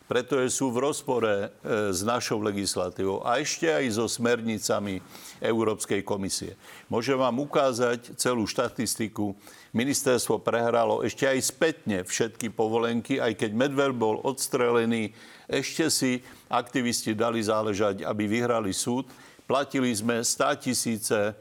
pretože 0.06 0.62
sú 0.62 0.70
v 0.70 0.86
rozpore 0.86 1.34
e, 1.34 1.48
s 1.90 2.06
našou 2.06 2.38
legislatívou 2.42 3.26
a 3.26 3.42
ešte 3.42 3.66
aj 3.66 3.98
so 3.98 4.06
smernicami 4.06 5.02
Európskej 5.42 6.06
komisie. 6.06 6.54
Môžem 6.88 7.18
vám 7.18 7.42
ukázať 7.42 8.14
celú 8.14 8.46
štatistiku. 8.46 9.34
Ministerstvo 9.74 10.38
prehralo 10.46 11.02
ešte 11.02 11.26
aj 11.26 11.40
spätne 11.42 11.98
všetky 12.06 12.54
povolenky, 12.54 13.18
aj 13.18 13.34
keď 13.34 13.52
medver 13.58 13.92
bol 13.92 14.22
odstrelený, 14.22 15.10
ešte 15.50 15.90
si 15.90 16.12
aktivisti 16.50 17.18
dali 17.18 17.42
záležať, 17.42 18.06
aby 18.06 18.30
vyhrali 18.30 18.74
súd. 18.74 19.10
Platili 19.46 19.94
sme 19.94 20.22
100 20.26 20.66
tisíce 20.66 21.38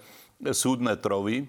súdne 0.52 0.92
trovy, 1.00 1.48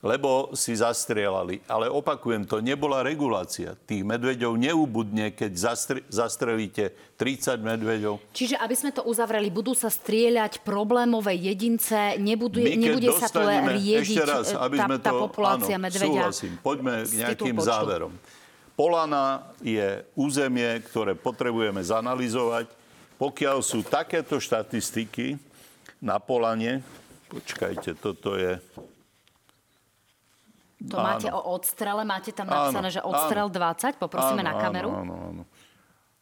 lebo 0.00 0.56
si 0.56 0.72
zastrelali. 0.72 1.60
Ale 1.68 1.92
opakujem, 1.92 2.48
to 2.48 2.64
nebola 2.64 3.04
regulácia. 3.04 3.76
Tých 3.84 4.00
medveďov 4.00 4.56
neubudne, 4.56 5.36
keď 5.36 5.52
zastre- 5.52 6.04
zastrelíte 6.08 6.96
30 7.20 7.60
medveďov. 7.60 8.32
Čiže 8.32 8.56
aby 8.56 8.74
sme 8.76 8.90
to 8.96 9.04
uzavreli, 9.04 9.52
budú 9.52 9.76
sa 9.76 9.92
strieľať 9.92 10.64
problémové 10.64 11.36
jedince, 11.36 12.16
nebude, 12.16 12.64
nebude 12.80 13.12
sa 13.12 13.28
to 13.28 13.44
riediť 13.44 14.16
ešte 14.16 14.24
raz, 14.24 14.56
aby 14.56 14.76
tá, 14.80 14.84
sme 14.88 14.96
tá 15.04 15.12
populácia 15.12 15.76
áno, 15.76 15.84
medveďa? 15.84 16.32
Súhlasím. 16.32 16.52
Poďme 16.64 17.04
k 17.04 17.12
nejakým 17.20 17.56
záverom. 17.60 18.12
Polana 18.72 19.52
je 19.60 20.00
územie, 20.16 20.80
ktoré 20.88 21.12
potrebujeme 21.12 21.84
zanalizovať. 21.84 22.72
Pokiaľ 23.20 23.60
sú 23.60 23.84
takéto 23.84 24.40
štatistiky 24.40 25.36
na 26.00 26.16
Polane, 26.16 26.80
počkajte, 27.28 28.00
toto 28.00 28.40
je 28.40 28.56
to 30.80 30.96
áno. 30.96 31.04
máte 31.04 31.28
o 31.28 31.40
odstrele, 31.52 32.02
máte 32.08 32.32
tam 32.32 32.48
napísané, 32.48 32.88
áno, 32.88 32.96
že 32.96 33.00
odstrel 33.04 33.46
áno. 33.52 33.52
20, 33.52 34.00
poprosíme 34.00 34.40
áno, 34.40 34.48
na 34.48 34.54
kameru. 34.56 34.90
Áno, 34.90 35.00
áno, 35.04 35.14
áno. 35.28 35.42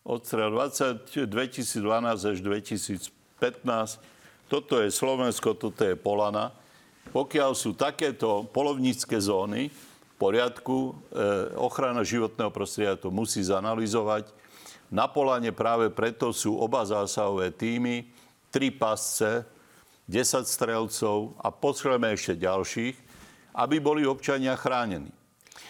Odstrel 0.02 0.50
20, 0.50 1.30
2012 1.30 2.32
až 2.34 2.36
2015. 2.42 4.02
Toto 4.50 4.80
je 4.82 4.88
Slovensko, 4.90 5.54
toto 5.54 5.84
je 5.84 5.94
Polana. 5.94 6.50
Pokiaľ 7.14 7.54
sú 7.54 7.76
takéto 7.78 8.48
polovnícke 8.50 9.14
zóny, 9.20 9.70
v 9.70 10.14
poriadku, 10.18 10.90
e, 10.90 10.92
ochrana 11.54 12.02
životného 12.02 12.50
prostredia 12.50 12.98
to 12.98 13.14
musí 13.14 13.44
zanalizovať. 13.44 14.26
Na 14.90 15.06
Polane 15.06 15.54
práve 15.54 15.92
preto 15.92 16.34
sú 16.34 16.58
oba 16.58 16.82
zásahové 16.82 17.54
týmy, 17.54 18.08
tri 18.50 18.72
pasce, 18.72 19.44
10 20.08 20.48
strelcov 20.48 21.36
a 21.36 21.52
potrebujeme 21.52 22.16
ešte 22.16 22.32
ďalších 22.40 23.07
aby 23.54 23.80
boli 23.80 24.02
občania 24.04 24.56
chránení. 24.58 25.12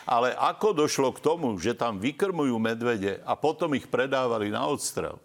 Ale 0.09 0.33
ako 0.33 0.73
došlo 0.73 1.13
k 1.13 1.21
tomu, 1.21 1.61
že 1.61 1.77
tam 1.77 2.01
vykrmujú 2.01 2.57
medvede 2.57 3.21
a 3.29 3.37
potom 3.37 3.77
ich 3.77 3.85
predávali 3.89 4.49
na 4.49 4.65
odstrel, 4.65 5.21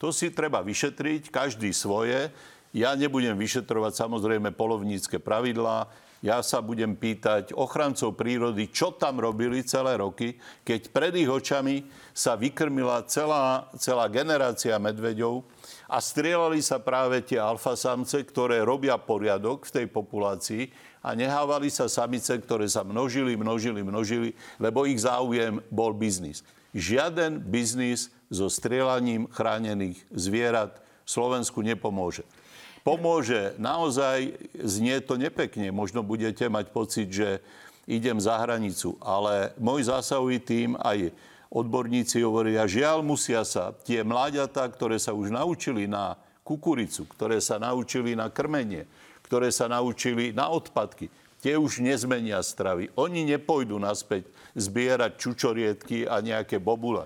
to 0.00 0.12
si 0.16 0.32
treba 0.32 0.64
vyšetriť, 0.64 1.28
každý 1.28 1.76
svoje. 1.76 2.32
Ja 2.70 2.94
nebudem 2.94 3.34
vyšetrovať 3.34 3.92
samozrejme 3.98 4.54
polovnícke 4.54 5.18
pravidlá, 5.18 5.90
ja 6.20 6.44
sa 6.44 6.60
budem 6.60 7.00
pýtať 7.00 7.56
ochrancov 7.56 8.12
prírody, 8.12 8.68
čo 8.68 8.92
tam 8.92 9.24
robili 9.24 9.64
celé 9.64 9.96
roky, 9.96 10.36
keď 10.68 10.92
pred 10.92 11.16
ich 11.16 11.24
očami 11.24 11.88
sa 12.12 12.36
vykrmila 12.36 13.08
celá, 13.08 13.72
celá 13.80 14.04
generácia 14.12 14.76
medveďov 14.76 15.48
a 15.88 15.96
strieľali 15.96 16.60
sa 16.60 16.76
práve 16.76 17.24
tie 17.24 17.40
alfasamce, 17.40 18.20
ktoré 18.20 18.60
robia 18.60 19.00
poriadok 19.00 19.64
v 19.64 19.74
tej 19.80 19.86
populácii 19.88 20.68
a 21.00 21.16
nehávali 21.16 21.72
sa 21.72 21.88
samice, 21.88 22.36
ktoré 22.36 22.68
sa 22.68 22.84
množili, 22.84 23.32
množili, 23.40 23.80
množili, 23.80 24.36
lebo 24.60 24.84
ich 24.84 25.00
záujem 25.00 25.64
bol 25.72 25.96
biznis. 25.96 26.44
Žiaden 26.76 27.48
biznis 27.48 28.12
so 28.28 28.52
strieľaním 28.52 29.24
chránených 29.32 30.04
zvierat 30.12 30.84
Slovensku 31.08 31.64
nepomôže. 31.64 32.22
Pomôže 32.80 33.52
naozaj, 33.60 34.40
znie 34.56 35.04
to 35.04 35.20
nepekne, 35.20 35.68
možno 35.68 36.00
budete 36.00 36.48
mať 36.48 36.66
pocit, 36.72 37.08
že 37.12 37.44
idem 37.84 38.16
za 38.16 38.40
hranicu, 38.40 38.96
ale 39.04 39.52
môj 39.60 39.92
zásahový 39.92 40.40
tým 40.40 40.78
aj 40.80 41.12
odborníci 41.50 42.22
hovoria, 42.22 42.64
žiaľ 42.64 43.02
musia 43.02 43.42
sa 43.42 43.74
tie 43.84 44.06
mláďatá, 44.06 44.64
ktoré 44.70 44.96
sa 44.96 45.12
už 45.12 45.34
naučili 45.34 45.90
na 45.90 46.14
kukuricu, 46.46 47.04
ktoré 47.10 47.42
sa 47.42 47.58
naučili 47.58 48.14
na 48.14 48.30
krmenie, 48.30 48.86
ktoré 49.26 49.50
sa 49.50 49.66
naučili 49.66 50.30
na 50.30 50.48
odpadky, 50.48 51.10
tie 51.42 51.58
už 51.58 51.82
nezmenia 51.82 52.40
stravy. 52.40 52.88
Oni 52.96 53.26
nepôjdu 53.26 53.76
naspäť 53.76 54.30
zbierať 54.54 55.18
čučoriedky 55.18 56.06
a 56.06 56.22
nejaké 56.22 56.62
bobule. 56.62 57.04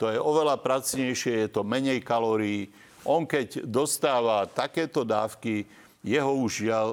To 0.00 0.08
je 0.08 0.16
oveľa 0.16 0.58
pracnejšie, 0.64 1.44
je 1.44 1.48
to 1.52 1.60
menej 1.60 2.00
kalórií. 2.00 2.72
On 3.10 3.26
keď 3.26 3.66
dostáva 3.66 4.46
takéto 4.46 5.02
dávky, 5.02 5.66
jeho 6.06 6.32
už 6.46 6.70
žiaľ 6.70 6.86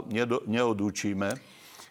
neodúčime. 0.49 1.38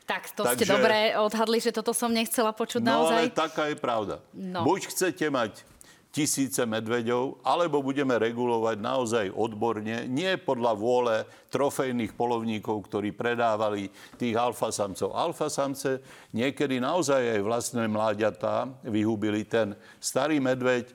Tak 0.06 0.30
to 0.34 0.46
Takže, 0.46 0.62
ste 0.62 0.66
dobre 0.70 1.18
odhadli, 1.18 1.58
že 1.58 1.74
toto 1.74 1.90
som 1.90 2.10
nechcela 2.10 2.54
počuť 2.54 2.82
no, 2.82 2.90
naozaj. 2.90 3.22
ale 3.26 3.34
taká 3.34 3.64
je 3.70 3.76
pravda. 3.78 4.22
No. 4.34 4.62
Buď 4.62 4.90
chcete 4.94 5.26
mať 5.30 5.66
tisíce 6.14 6.64
medveďov, 6.64 7.44
alebo 7.44 7.84
budeme 7.84 8.16
regulovať 8.16 8.80
naozaj 8.80 9.26
odborne, 9.36 10.08
nie 10.08 10.32
podľa 10.40 10.72
vôle 10.72 11.16
trofejných 11.52 12.16
polovníkov, 12.16 12.88
ktorí 12.88 13.12
predávali 13.12 13.92
tých 14.16 14.32
alfasamcov. 14.32 15.12
Alfasamce 15.12 16.00
niekedy 16.32 16.80
naozaj 16.80 17.36
aj 17.36 17.40
vlastné 17.44 17.84
mláďatá 17.84 18.64
vyhubili. 18.88 19.44
Ten 19.44 19.76
starý 20.00 20.40
medveď 20.40 20.88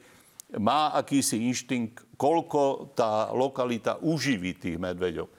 má 0.58 0.90
akýsi 0.98 1.46
inštinkt, 1.46 2.02
koľko 2.22 2.94
tá 2.94 3.34
lokalita 3.34 3.98
uživí 3.98 4.54
tých 4.54 4.78
medveďov. 4.78 5.26
E, 5.26 5.34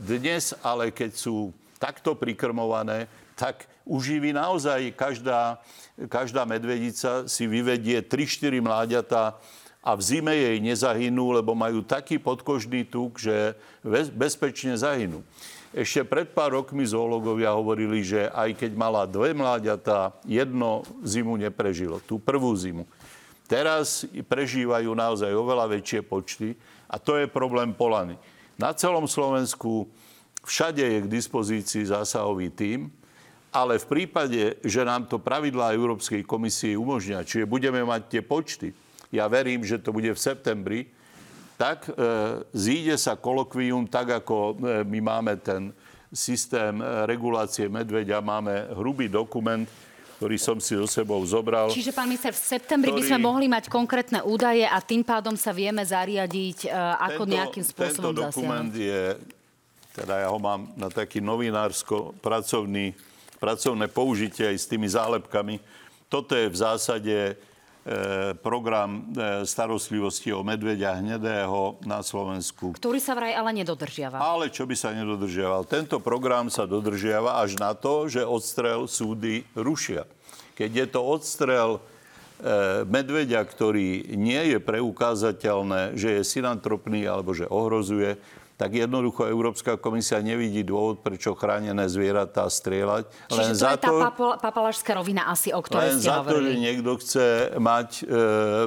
dnes 0.00 0.56
ale, 0.64 0.88
keď 0.88 1.12
sú 1.12 1.52
takto 1.76 2.16
prikrmované, 2.16 3.12
tak 3.36 3.68
uživí 3.84 4.32
naozaj 4.32 4.96
každá, 4.96 5.60
každá 6.08 6.48
medvedica 6.48 7.28
si 7.28 7.44
vyvedie 7.44 8.00
3-4 8.00 8.64
mláďata 8.64 9.36
a 9.84 9.92
v 9.92 10.00
zime 10.00 10.32
jej 10.32 10.56
nezahynú, 10.64 11.36
lebo 11.36 11.52
majú 11.52 11.84
taký 11.84 12.16
podkožný 12.16 12.88
tuk, 12.88 13.20
že 13.20 13.52
bezpečne 14.16 14.80
zahynú. 14.80 15.20
Ešte 15.76 16.08
pred 16.08 16.32
pár 16.32 16.56
rokmi 16.56 16.88
zoológovia 16.88 17.52
hovorili, 17.52 18.00
že 18.00 18.32
aj 18.32 18.56
keď 18.56 18.72
mala 18.72 19.04
dve 19.04 19.36
mláďatá, 19.36 20.16
jedno 20.24 20.88
zimu 21.04 21.36
neprežilo, 21.36 22.00
tú 22.00 22.16
prvú 22.16 22.48
zimu. 22.56 22.88
Teraz 23.46 24.02
prežívajú 24.26 24.90
naozaj 24.90 25.30
oveľa 25.30 25.70
väčšie 25.78 26.02
počty 26.02 26.58
a 26.90 26.98
to 26.98 27.18
je 27.18 27.30
problém 27.30 27.70
Polany. 27.70 28.18
Na 28.58 28.74
celom 28.74 29.06
Slovensku 29.06 29.86
všade 30.42 30.82
je 30.82 30.98
k 31.06 31.12
dispozícii 31.12 31.86
zásahový 31.86 32.50
tím, 32.50 32.90
ale 33.54 33.78
v 33.80 33.86
prípade, 33.86 34.58
že 34.60 34.82
nám 34.82 35.06
to 35.06 35.22
pravidlá 35.22 35.72
Európskej 35.72 36.26
komisie 36.26 36.76
umožňa, 36.76 37.24
čiže 37.24 37.48
budeme 37.48 37.80
mať 37.86 38.02
tie 38.10 38.22
počty, 38.22 38.74
ja 39.14 39.30
verím, 39.30 39.62
že 39.62 39.78
to 39.78 39.94
bude 39.94 40.10
v 40.10 40.18
septembri, 40.18 40.80
tak 41.56 41.88
e, 41.88 41.92
zíde 42.52 43.00
sa 43.00 43.16
kolokvium 43.16 43.88
tak, 43.88 44.12
ako 44.22 44.36
e, 44.36 44.54
my 44.84 45.00
máme 45.00 45.40
ten 45.40 45.72
systém 46.12 46.76
e, 46.82 46.84
regulácie 47.08 47.70
medveďa, 47.72 48.20
máme 48.20 48.76
hrubý 48.76 49.08
dokument, 49.08 49.64
ktorý 50.16 50.36
som 50.40 50.56
si 50.56 50.72
so 50.72 50.88
sebou 50.88 51.20
zobral. 51.28 51.68
Čiže, 51.68 51.92
pán 51.92 52.08
minister, 52.08 52.32
v 52.32 52.40
septembri 52.40 52.88
ktorý... 52.88 53.00
by 53.04 53.08
sme 53.12 53.18
mohli 53.20 53.46
mať 53.52 53.68
konkrétne 53.68 54.24
údaje 54.24 54.64
a 54.64 54.80
tým 54.80 55.04
pádom 55.04 55.36
sa 55.36 55.52
vieme 55.52 55.84
zariadiť, 55.84 56.66
e, 56.66 56.68
ako 56.72 57.22
tento, 57.28 57.34
nejakým 57.36 57.64
spôsobom 57.64 58.12
Tento 58.16 58.20
dokument 58.24 58.68
zasiahnuť. 58.72 58.88
je, 58.88 59.02
teda 59.92 60.14
ja 60.24 60.28
ho 60.32 60.38
mám 60.40 60.72
na 60.76 60.88
taký 60.88 61.20
novinársko-pracovný 61.20 62.96
pracovné 63.36 63.86
použitie 63.92 64.48
aj 64.48 64.56
s 64.56 64.66
tými 64.66 64.88
zálepkami. 64.88 65.60
Toto 66.08 66.32
je 66.32 66.48
v 66.48 66.56
zásade 66.56 67.16
program 68.42 69.14
e, 69.14 69.46
starostlivosti 69.46 70.34
o 70.34 70.42
medveďa 70.42 70.98
hnedého 70.98 71.78
na 71.86 72.02
Slovensku. 72.02 72.74
Ktorý 72.74 72.98
sa 72.98 73.14
vraj 73.14 73.38
ale 73.38 73.54
nedodržiava. 73.62 74.18
Ale 74.18 74.50
čo 74.50 74.66
by 74.66 74.74
sa 74.74 74.90
nedodržiaval? 74.90 75.70
Tento 75.70 76.02
program 76.02 76.50
sa 76.50 76.66
dodržiava 76.66 77.38
až 77.38 77.54
na 77.62 77.78
to, 77.78 78.10
že 78.10 78.26
odstrel 78.26 78.90
súdy 78.90 79.46
rušia. 79.54 80.02
Keď 80.58 80.70
je 80.74 80.86
to 80.90 81.00
odstrel 81.06 81.70
e, 81.78 81.80
medveďa, 82.90 83.46
ktorý 83.46 84.18
nie 84.18 84.42
je 84.50 84.58
preukázateľné, 84.58 85.94
že 85.94 86.18
je 86.18 86.22
synantropný 86.26 87.06
alebo 87.06 87.38
že 87.38 87.46
ohrozuje, 87.46 88.18
tak 88.56 88.72
jednoducho 88.72 89.28
Európska 89.28 89.76
komisia 89.76 90.24
nevidí 90.24 90.64
dôvod, 90.64 91.04
prečo 91.04 91.36
chránené 91.36 91.84
zvieratá 91.92 92.48
strieľať. 92.48 93.04
Čiže 93.28 93.44
len 93.44 93.52
to 93.52 93.60
za 93.60 93.70
je 93.76 93.80
tá 93.84 93.88
to, 93.92 93.96
papalašská 94.40 94.96
rovina 94.96 95.28
asi, 95.28 95.52
o 95.52 95.60
ktorej 95.60 95.92
len 95.92 96.00
ste 96.00 96.08
za 96.08 96.24
hovorili. 96.24 96.32
to, 96.32 96.40
že 96.40 96.52
niekto 96.64 96.90
chce 96.96 97.26
mať 97.60 97.88
e, 97.92 98.04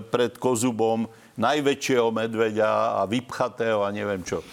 pred 0.05 0.31
kozubom 0.37 1.09
najväčšieho 1.41 2.07
medveďa 2.13 3.01
a 3.01 3.09
vypchatého 3.09 3.81
a 3.81 3.89
neviem 3.89 4.21
čo. 4.21 4.45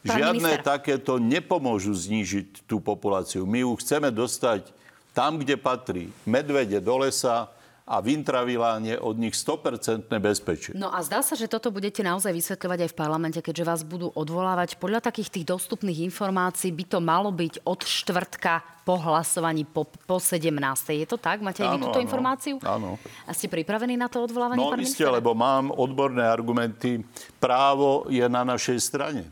Pán 0.00 0.16
Žiadne 0.16 0.58
minister. 0.58 0.64
takéto 0.64 1.20
nepomôžu 1.20 1.92
znížiť 1.92 2.64
tú 2.64 2.80
populáciu. 2.80 3.44
My 3.44 3.62
ju 3.62 3.76
chceme 3.78 4.08
dostať 4.08 4.72
tam, 5.12 5.36
kde 5.36 5.60
patrí. 5.60 6.08
Medvede 6.24 6.80
do 6.80 7.04
lesa, 7.04 7.52
a 7.90 7.98
v 7.98 8.22
intraviláne 8.22 9.02
od 9.02 9.18
nich 9.18 9.34
100% 9.34 10.06
bezpečie. 10.22 10.78
No 10.78 10.94
a 10.94 11.02
zdá 11.02 11.26
sa, 11.26 11.34
že 11.34 11.50
toto 11.50 11.74
budete 11.74 12.06
naozaj 12.06 12.30
vysvetľovať 12.30 12.86
aj 12.86 12.90
v 12.94 12.96
parlamente, 12.96 13.40
keďže 13.42 13.66
vás 13.66 13.80
budú 13.82 14.14
odvolávať. 14.14 14.78
Podľa 14.78 15.10
takých 15.10 15.34
tých 15.34 15.50
dostupných 15.50 16.06
informácií 16.06 16.70
by 16.70 16.84
to 16.86 16.98
malo 17.02 17.34
byť 17.34 17.66
od 17.66 17.82
štvrtka 17.82 18.86
po 18.86 18.94
hlasovaní 18.94 19.66
po, 19.66 19.90
po 20.06 20.22
17. 20.22 20.54
Je 21.02 21.06
to 21.10 21.18
tak? 21.18 21.42
Máte 21.42 21.66
aj 21.66 21.74
vy 21.74 21.78
túto 21.82 21.98
áno, 21.98 22.06
informáciu? 22.06 22.56
Áno. 22.62 22.94
A 23.26 23.34
ste 23.34 23.50
pripravení 23.50 23.98
na 23.98 24.06
to 24.06 24.22
odvolávanie, 24.22 24.62
no, 24.62 24.70
pán 24.70 24.86
isté, 24.86 25.02
lebo 25.10 25.34
mám 25.34 25.74
odborné 25.74 26.22
argumenty. 26.22 27.02
Právo 27.42 28.06
je 28.06 28.22
na 28.30 28.46
našej 28.46 28.78
strane. 28.78 29.26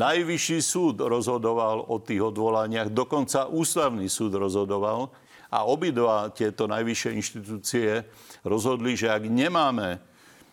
Najvyšší 0.00 0.58
súd 0.64 1.04
rozhodoval 1.04 1.84
o 1.84 2.00
tých 2.00 2.32
odvolaniach, 2.32 2.88
dokonca 2.88 3.50
ústavný 3.50 4.08
súd 4.08 4.40
rozhodoval. 4.40 5.12
A 5.50 5.66
obidva 5.66 6.30
tieto 6.30 6.70
najvyššie 6.70 7.10
inštitúcie 7.18 8.06
rozhodli, 8.46 8.94
že 8.94 9.10
ak 9.10 9.26
nemáme 9.26 9.98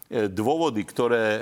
e, 0.10 0.26
dôvody, 0.26 0.82
ktoré 0.82 1.26
e, 1.26 1.42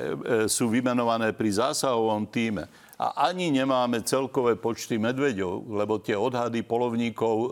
sú 0.52 0.68
vymenované 0.68 1.32
pri 1.32 1.56
zásahovom 1.56 2.28
týme 2.28 2.68
a 3.00 3.28
ani 3.32 3.52
nemáme 3.52 4.04
celkové 4.04 4.60
počty 4.60 5.00
medveďov, 5.00 5.72
lebo 5.72 6.00
tie 6.04 6.20
odhady 6.20 6.68
polovníkov 6.68 7.36
e, 7.36 7.48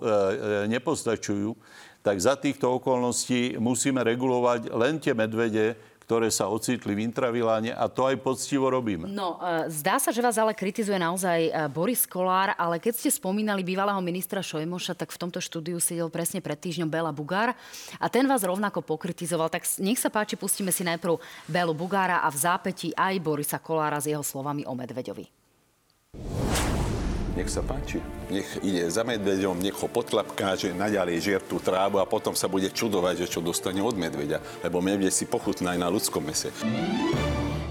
nepostačujú, 0.68 1.56
tak 2.04 2.20
za 2.20 2.36
týchto 2.36 2.84
okolností 2.84 3.56
musíme 3.64 4.04
regulovať 4.04 4.76
len 4.76 5.00
tie 5.00 5.16
medvede, 5.16 5.80
ktoré 6.04 6.28
sa 6.30 6.52
ocitli 6.52 6.94
v 6.94 7.08
intraviláne 7.08 7.72
a 7.72 7.88
to 7.88 8.06
aj 8.08 8.20
poctivo 8.20 8.68
robíme. 8.68 9.08
No, 9.08 9.40
e, 9.40 9.72
zdá 9.72 9.98
sa, 9.98 10.12
že 10.12 10.20
vás 10.20 10.36
ale 10.36 10.52
kritizuje 10.52 11.00
naozaj 11.00 11.40
e, 11.48 11.52
Boris 11.72 12.04
Kolár, 12.04 12.54
ale 12.60 12.78
keď 12.78 13.00
ste 13.00 13.10
spomínali 13.10 13.64
bývalého 13.64 14.00
ministra 14.04 14.44
Šojmoša, 14.44 15.00
tak 15.00 15.16
v 15.16 15.22
tomto 15.24 15.40
štúdiu 15.40 15.80
sedel 15.80 16.12
presne 16.12 16.44
pred 16.44 16.60
týždňom 16.60 16.92
Bela 16.92 17.16
Bugár 17.16 17.56
a 17.98 18.06
ten 18.12 18.28
vás 18.28 18.44
rovnako 18.44 18.84
pokritizoval. 18.84 19.48
Tak 19.48 19.64
nech 19.80 19.98
sa 19.98 20.12
páči, 20.12 20.36
pustíme 20.36 20.70
si 20.70 20.84
najprv 20.84 21.18
Belu 21.48 21.74
Bugára 21.74 22.22
a 22.22 22.28
v 22.28 22.38
zápäti 22.38 22.92
aj 22.94 23.18
Borisa 23.24 23.58
Kolára 23.58 24.04
s 24.04 24.12
jeho 24.12 24.22
slovami 24.22 24.68
o 24.68 24.76
Medveďovi. 24.76 25.26
Nech 27.34 27.50
sa 27.50 27.66
páči. 27.66 27.98
Nech 28.30 28.46
ide 28.62 28.86
za 28.94 29.02
medveďom, 29.02 29.58
nech 29.58 29.74
ho 29.74 29.90
podklapká, 29.90 30.54
že 30.54 30.70
naďalej 30.70 31.18
žier 31.18 31.42
tú 31.42 31.58
trávu 31.58 31.98
a 31.98 32.06
potom 32.06 32.38
sa 32.38 32.46
bude 32.46 32.70
čudovať, 32.70 33.26
že 33.26 33.28
čo 33.34 33.42
dostane 33.42 33.82
od 33.82 33.98
medveďa. 33.98 34.38
Lebo 34.62 34.86
medveď 34.86 35.10
si 35.10 35.26
pochutná 35.26 35.74
aj 35.74 35.80
na 35.82 35.90
ľudskom 35.90 36.22
mese. 36.22 36.54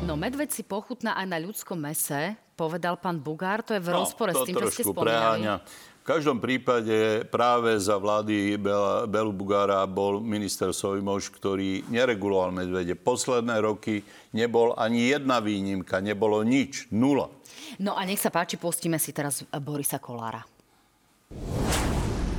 No, 0.03 0.19
medveď 0.19 0.51
si 0.51 0.67
pochutná 0.67 1.15
aj 1.15 1.27
na 1.31 1.39
ľudskom 1.39 1.79
mese, 1.79 2.35
povedal 2.59 2.99
pán 2.99 3.23
Bugár. 3.23 3.63
To 3.63 3.79
je 3.79 3.79
v 3.79 3.95
no, 3.95 4.03
rozpore 4.03 4.35
s 4.35 4.43
tým, 4.43 4.59
čo 4.59 4.67
ste 4.67 4.83
spomínali. 4.83 5.47
Preháňa. 5.47 5.55
V 6.03 6.11
každom 6.11 6.43
prípade 6.43 7.23
práve 7.31 7.79
za 7.79 7.95
vlády 7.95 8.59
Bela, 8.59 9.07
Belu 9.07 9.31
Bugára 9.31 9.87
bol 9.87 10.19
minister 10.19 10.75
Sojmoš, 10.75 11.31
ktorý 11.31 11.87
nereguloval 11.87 12.51
medvede. 12.51 12.99
Posledné 12.99 13.63
roky 13.63 14.03
nebol 14.35 14.75
ani 14.75 15.15
jedna 15.15 15.39
výnimka, 15.39 16.03
nebolo 16.03 16.43
nič, 16.43 16.91
nula. 16.91 17.31
No 17.79 17.95
a 17.95 18.03
nech 18.03 18.19
sa 18.19 18.35
páči, 18.35 18.59
pustíme 18.59 18.99
si 18.99 19.15
teraz 19.15 19.47
Borisa 19.63 20.03
Kolára. 20.03 20.43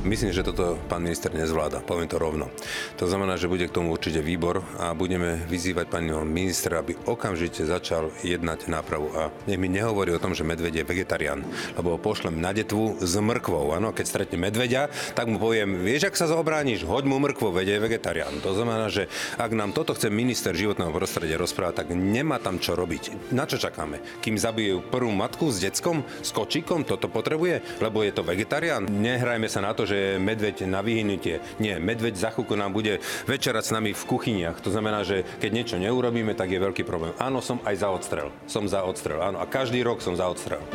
Myslím, 0.03 0.35
že 0.35 0.43
toto 0.43 0.75
pán 0.91 0.99
minister 0.99 1.31
nezvláda, 1.31 1.79
poviem 1.79 2.11
to 2.11 2.19
rovno. 2.19 2.51
To 2.99 3.07
znamená, 3.07 3.39
že 3.39 3.47
bude 3.47 3.71
k 3.71 3.71
tomu 3.71 3.95
určite 3.95 4.19
výbor 4.19 4.59
a 4.75 4.91
budeme 4.91 5.39
vyzývať 5.47 5.87
pani 5.87 6.11
ministra, 6.27 6.83
aby 6.83 6.99
okamžite 7.07 7.63
začal 7.63 8.11
jednať 8.19 8.67
nápravu. 8.67 9.15
A 9.15 9.31
nech 9.47 9.55
mi 9.55 9.71
nehovorí 9.71 10.11
o 10.11 10.19
tom, 10.19 10.35
že 10.35 10.43
medveď 10.43 10.83
je 10.83 10.89
vegetarián, 10.91 11.47
lebo 11.79 11.95
pošlem 11.95 12.35
na 12.35 12.51
detvu 12.51 12.99
s 12.99 13.15
mrkvou. 13.15 13.71
Áno, 13.71 13.95
keď 13.95 14.05
stretne 14.11 14.43
medveďa, 14.43 14.91
tak 15.15 15.31
mu 15.31 15.39
poviem, 15.39 15.79
vieš, 15.79 16.11
ak 16.11 16.19
sa 16.19 16.27
zobrániš, 16.27 16.83
hoď 16.83 17.07
mu 17.07 17.23
mrkvu, 17.23 17.55
veď 17.55 17.79
je 17.79 17.83
vegetarián. 17.87 18.35
To 18.43 18.51
znamená, 18.51 18.91
že 18.91 19.07
ak 19.39 19.55
nám 19.55 19.71
toto 19.71 19.95
chce 19.95 20.11
minister 20.11 20.51
životného 20.51 20.91
prostredia 20.91 21.39
rozprávať, 21.39 21.87
tak 21.87 21.95
nemá 21.95 22.43
tam 22.43 22.59
čo 22.59 22.75
robiť. 22.75 23.31
Na 23.31 23.47
čo 23.47 23.55
čakáme? 23.55 24.03
Kým 24.19 24.35
zabijú 24.35 24.83
prvú 24.83 25.15
matku 25.15 25.47
s 25.47 25.63
deckom, 25.63 26.03
s 26.19 26.35
kočíkom, 26.35 26.83
toto 26.83 27.07
potrebuje, 27.07 27.79
lebo 27.79 28.03
je 28.03 28.11
to 28.11 28.27
vegetarián. 28.27 28.83
Nehrajme 28.83 29.47
sa 29.47 29.63
na 29.63 29.71
to, 29.71 29.87
že 29.87 29.92
že 29.93 30.17
medveď 30.17 30.65
na 30.65 30.81
vyhnutie. 30.81 31.37
Nie, 31.61 31.77
medveď 31.77 32.17
za 32.17 32.29
chvíľku 32.33 32.57
nám 32.57 32.73
bude 32.73 32.97
večerať 33.29 33.63
s 33.69 33.75
nami 33.77 33.93
v 33.93 34.03
kuchyniach. 34.09 34.57
To 34.65 34.73
znamená, 34.73 35.05
že 35.05 35.21
keď 35.37 35.51
niečo 35.53 35.77
neurobíme, 35.77 36.33
tak 36.33 36.49
je 36.49 36.57
veľký 36.57 36.81
problém. 36.81 37.13
Áno, 37.21 37.45
som 37.45 37.61
aj 37.61 37.75
za 37.77 37.89
odstrel. 37.93 38.27
Som 38.49 38.65
za 38.65 38.81
odstrel, 38.81 39.21
áno. 39.21 39.37
A 39.37 39.45
každý 39.45 39.85
rok 39.85 40.01
som 40.01 40.17
za 40.17 40.25
odstrel. 40.25 40.65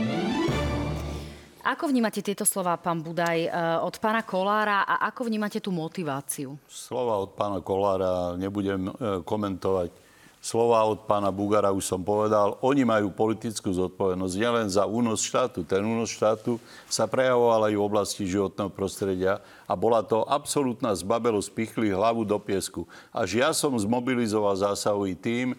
Ako 1.68 1.90
vnímate 1.90 2.24
tieto 2.24 2.48
slova, 2.48 2.80
pán 2.80 3.04
Budaj, 3.04 3.44
e, 3.44 3.50
od 3.84 3.92
pána 4.00 4.24
Kolára 4.24 4.88
a 4.88 5.04
ako 5.12 5.28
vnímate 5.28 5.60
tú 5.60 5.68
motiváciu? 5.68 6.56
Slova 6.64 7.20
od 7.20 7.36
pána 7.36 7.60
Kolára 7.60 8.40
nebudem 8.40 8.88
e, 8.88 9.20
komentovať 9.20 10.07
slova 10.48 10.80
od 10.88 11.04
pána 11.04 11.28
Bugara 11.28 11.68
už 11.76 11.84
som 11.84 12.00
povedal, 12.00 12.56
oni 12.64 12.80
majú 12.80 13.12
politickú 13.12 13.68
zodpovednosť 13.68 14.34
nielen 14.40 14.66
za 14.72 14.88
únos 14.88 15.20
štátu. 15.20 15.60
Ten 15.60 15.84
únos 15.84 16.08
štátu 16.08 16.56
sa 16.88 17.04
prejavoval 17.04 17.68
aj 17.68 17.74
v 17.76 17.84
oblasti 17.84 18.24
životného 18.24 18.72
prostredia 18.72 19.44
a 19.68 19.76
bola 19.76 20.00
to 20.00 20.24
absolútna 20.24 20.96
zbabelosť, 20.96 21.52
pichli 21.52 21.92
hlavu 21.92 22.24
do 22.24 22.40
piesku. 22.40 22.88
Až 23.12 23.44
ja 23.44 23.50
som 23.52 23.76
zmobilizoval 23.76 24.56
zásahový 24.56 25.20
tým, 25.20 25.52
e, 25.52 25.56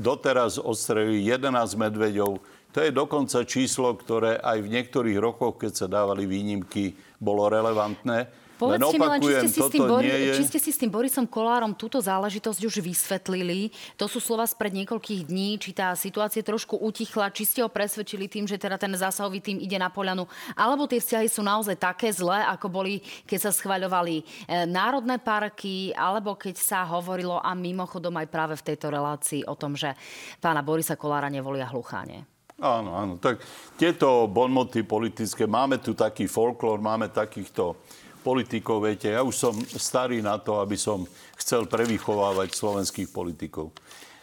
doteraz 0.00 0.56
odstrelili 0.56 1.28
11 1.28 1.76
medveďov. 1.76 2.40
To 2.72 2.78
je 2.80 2.88
dokonca 2.88 3.44
číslo, 3.44 3.92
ktoré 4.00 4.40
aj 4.40 4.64
v 4.64 4.72
niektorých 4.80 5.18
rokoch, 5.20 5.60
keď 5.60 5.72
sa 5.76 5.86
dávali 5.92 6.24
výnimky, 6.24 6.96
bolo 7.20 7.52
relevantné. 7.52 8.45
Povedzte 8.56 8.96
mi 8.96 9.04
len, 9.04 9.20
či 9.20 9.32
ste, 9.36 9.48
si 9.52 9.60
s 9.60 9.68
tým 9.68 9.84
Bori- 9.84 10.08
je... 10.08 10.32
či 10.32 10.42
ste 10.48 10.58
si 10.58 10.70
s 10.72 10.80
tým 10.80 10.88
Borisom 10.88 11.28
Kolárom 11.28 11.76
túto 11.76 12.00
záležitosť 12.00 12.60
už 12.64 12.80
vysvetlili. 12.80 13.68
To 14.00 14.08
sú 14.08 14.16
slova 14.16 14.48
spred 14.48 14.72
niekoľkých 14.72 15.28
dní, 15.28 15.60
či 15.60 15.76
tá 15.76 15.92
situácia 15.92 16.40
trošku 16.40 16.80
utichla, 16.80 17.28
či 17.28 17.44
ste 17.44 17.60
ho 17.60 17.68
presvedčili 17.68 18.32
tým, 18.32 18.48
že 18.48 18.56
teda 18.56 18.80
ten 18.80 18.96
zásahový 18.96 19.44
tým 19.44 19.60
ide 19.60 19.76
na 19.76 19.92
poľanu, 19.92 20.24
alebo 20.56 20.88
tie 20.88 21.04
vzťahy 21.04 21.28
sú 21.28 21.44
naozaj 21.44 21.76
také 21.76 22.08
zlé, 22.08 22.48
ako 22.48 22.72
boli, 22.72 23.04
keď 23.28 23.48
sa 23.48 23.52
schvaľovali 23.52 24.16
e, 24.20 24.24
národné 24.64 25.20
parky, 25.20 25.92
alebo 25.92 26.32
keď 26.32 26.56
sa 26.56 26.80
hovorilo 26.88 27.36
a 27.36 27.52
mimochodom 27.52 28.16
aj 28.16 28.26
práve 28.32 28.54
v 28.56 28.66
tejto 28.72 28.88
relácii 28.88 29.44
o 29.44 29.52
tom, 29.52 29.76
že 29.76 29.92
pána 30.40 30.64
Borisa 30.64 30.96
Kolára 30.96 31.28
nevolia 31.28 31.68
hlucháne. 31.68 32.24
Áno, 32.56 32.96
áno. 32.96 33.20
Tak 33.20 33.36
tieto 33.76 34.24
bonmoty 34.32 34.80
politické, 34.80 35.44
máme 35.44 35.76
tu 35.76 35.92
taký 35.92 36.24
folklór, 36.24 36.80
máme 36.80 37.12
takýchto 37.12 37.76
politikov, 38.26 38.82
viete, 38.82 39.14
ja 39.14 39.22
už 39.22 39.36
som 39.38 39.54
starý 39.78 40.18
na 40.18 40.34
to, 40.42 40.58
aby 40.58 40.74
som 40.74 41.06
chcel 41.38 41.70
prevychovávať 41.70 42.58
slovenských 42.58 43.14
politikov. 43.14 43.70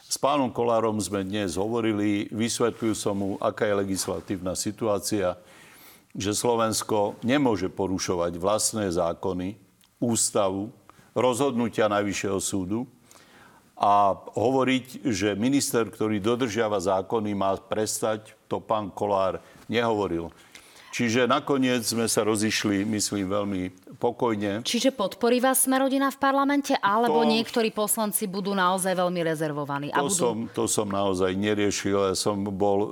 S 0.03 0.19
pánom 0.19 0.51
Kolárom 0.51 0.99
sme 0.99 1.23
dnes 1.23 1.55
hovorili, 1.55 2.27
vysvetľujú 2.27 2.95
som 2.99 3.15
mu, 3.15 3.29
aká 3.39 3.63
je 3.63 3.79
legislatívna 3.79 4.59
situácia, 4.59 5.39
že 6.11 6.35
Slovensko 6.35 7.15
nemôže 7.23 7.71
porušovať 7.71 8.35
vlastné 8.35 8.91
zákony, 8.91 9.55
ústavu, 10.03 10.75
rozhodnutia 11.15 11.87
Najvyššieho 11.87 12.39
súdu 12.43 12.83
a 13.79 14.13
hovoriť, 14.35 15.07
že 15.07 15.39
minister, 15.39 15.87
ktorý 15.87 16.19
dodržiava 16.19 16.77
zákony, 16.77 17.31
má 17.33 17.55
prestať, 17.55 18.35
to 18.51 18.59
pán 18.59 18.91
Kolár 18.91 19.39
nehovoril. 19.71 20.29
Čiže 20.93 21.25
nakoniec 21.25 21.82
sme 21.82 22.06
sa 22.06 22.21
rozišli, 22.21 22.86
myslím, 22.86 23.25
veľmi 23.25 23.62
pokojne. 23.97 24.62
Čiže 24.62 24.93
podporí 24.93 25.41
vás 25.41 25.65
Smerodina 25.65 26.13
v 26.13 26.21
parlamente, 26.21 26.77
alebo 26.77 27.25
to, 27.25 27.34
niektorí 27.34 27.73
poslanci 27.73 28.29
budú 28.29 28.53
naozaj 28.53 28.93
veľmi 28.93 29.25
rezervovaní? 29.25 29.89
To, 29.89 30.06
budú... 30.06 30.13
som, 30.13 30.36
to 30.53 30.69
som 30.69 30.86
naozaj 30.86 31.34
neriešil. 31.34 31.97
Ja 31.97 32.13
som 32.13 32.45
bol 32.45 32.79
e, 32.86 32.89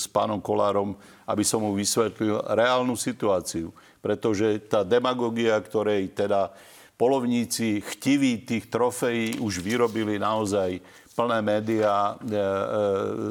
s 0.00 0.08
pánom 0.08 0.40
Kolárom, 0.40 0.96
aby 1.28 1.44
som 1.44 1.60
mu 1.60 1.76
vysvetlil 1.76 2.40
reálnu 2.56 2.96
situáciu. 2.96 3.68
Pretože 4.00 4.56
tá 4.64 4.80
demagogia, 4.80 5.60
ktorej 5.60 6.16
teda 6.16 6.56
polovníci 6.96 7.84
chtiví 7.84 8.48
tých 8.48 8.72
trofejí 8.72 9.36
už 9.44 9.60
vyrobili 9.60 10.16
naozaj 10.16 10.80
plné 11.12 11.44
médiá, 11.44 12.16
e, 12.16 12.32
e, 12.32 12.40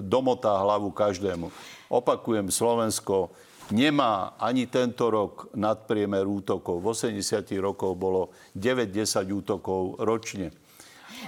domotá 0.05 0.61
hlavu 0.61 0.93
každému. 0.93 1.49
Opakujem, 1.89 2.53
Slovensko 2.53 3.33
nemá 3.71 4.35
ani 4.37 4.67
tento 4.67 5.09
rok 5.09 5.53
nadpriemer 5.55 6.25
útokov. 6.25 6.81
V 6.81 6.93
80 6.93 7.45
rokoch 7.61 7.95
bolo 7.97 8.33
9-10 8.57 9.29
útokov 9.29 9.99
ročne. 10.01 10.51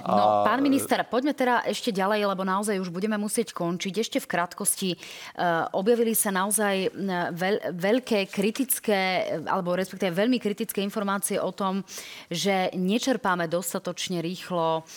No, 0.02 0.42
pán 0.42 0.64
minister, 0.64 1.04
poďme 1.04 1.36
teda 1.36 1.68
ešte 1.68 1.92
ďalej, 1.92 2.24
lebo 2.24 2.42
naozaj 2.42 2.80
už 2.80 2.88
budeme 2.88 3.20
musieť 3.20 3.52
končiť. 3.52 3.94
Ešte 4.00 4.18
v 4.24 4.30
krátkosti 4.30 4.90
uh, 4.96 5.68
objavili 5.76 6.16
sa 6.16 6.32
naozaj 6.32 6.96
veľ, 7.36 7.56
veľké 7.76 8.32
kritické, 8.32 9.00
alebo 9.44 9.76
respektíve 9.76 10.16
veľmi 10.16 10.40
kritické 10.40 10.80
informácie 10.80 11.36
o 11.36 11.52
tom, 11.52 11.84
že 12.32 12.72
nečerpáme 12.72 13.46
dostatočne 13.52 14.24
rýchlo 14.24 14.88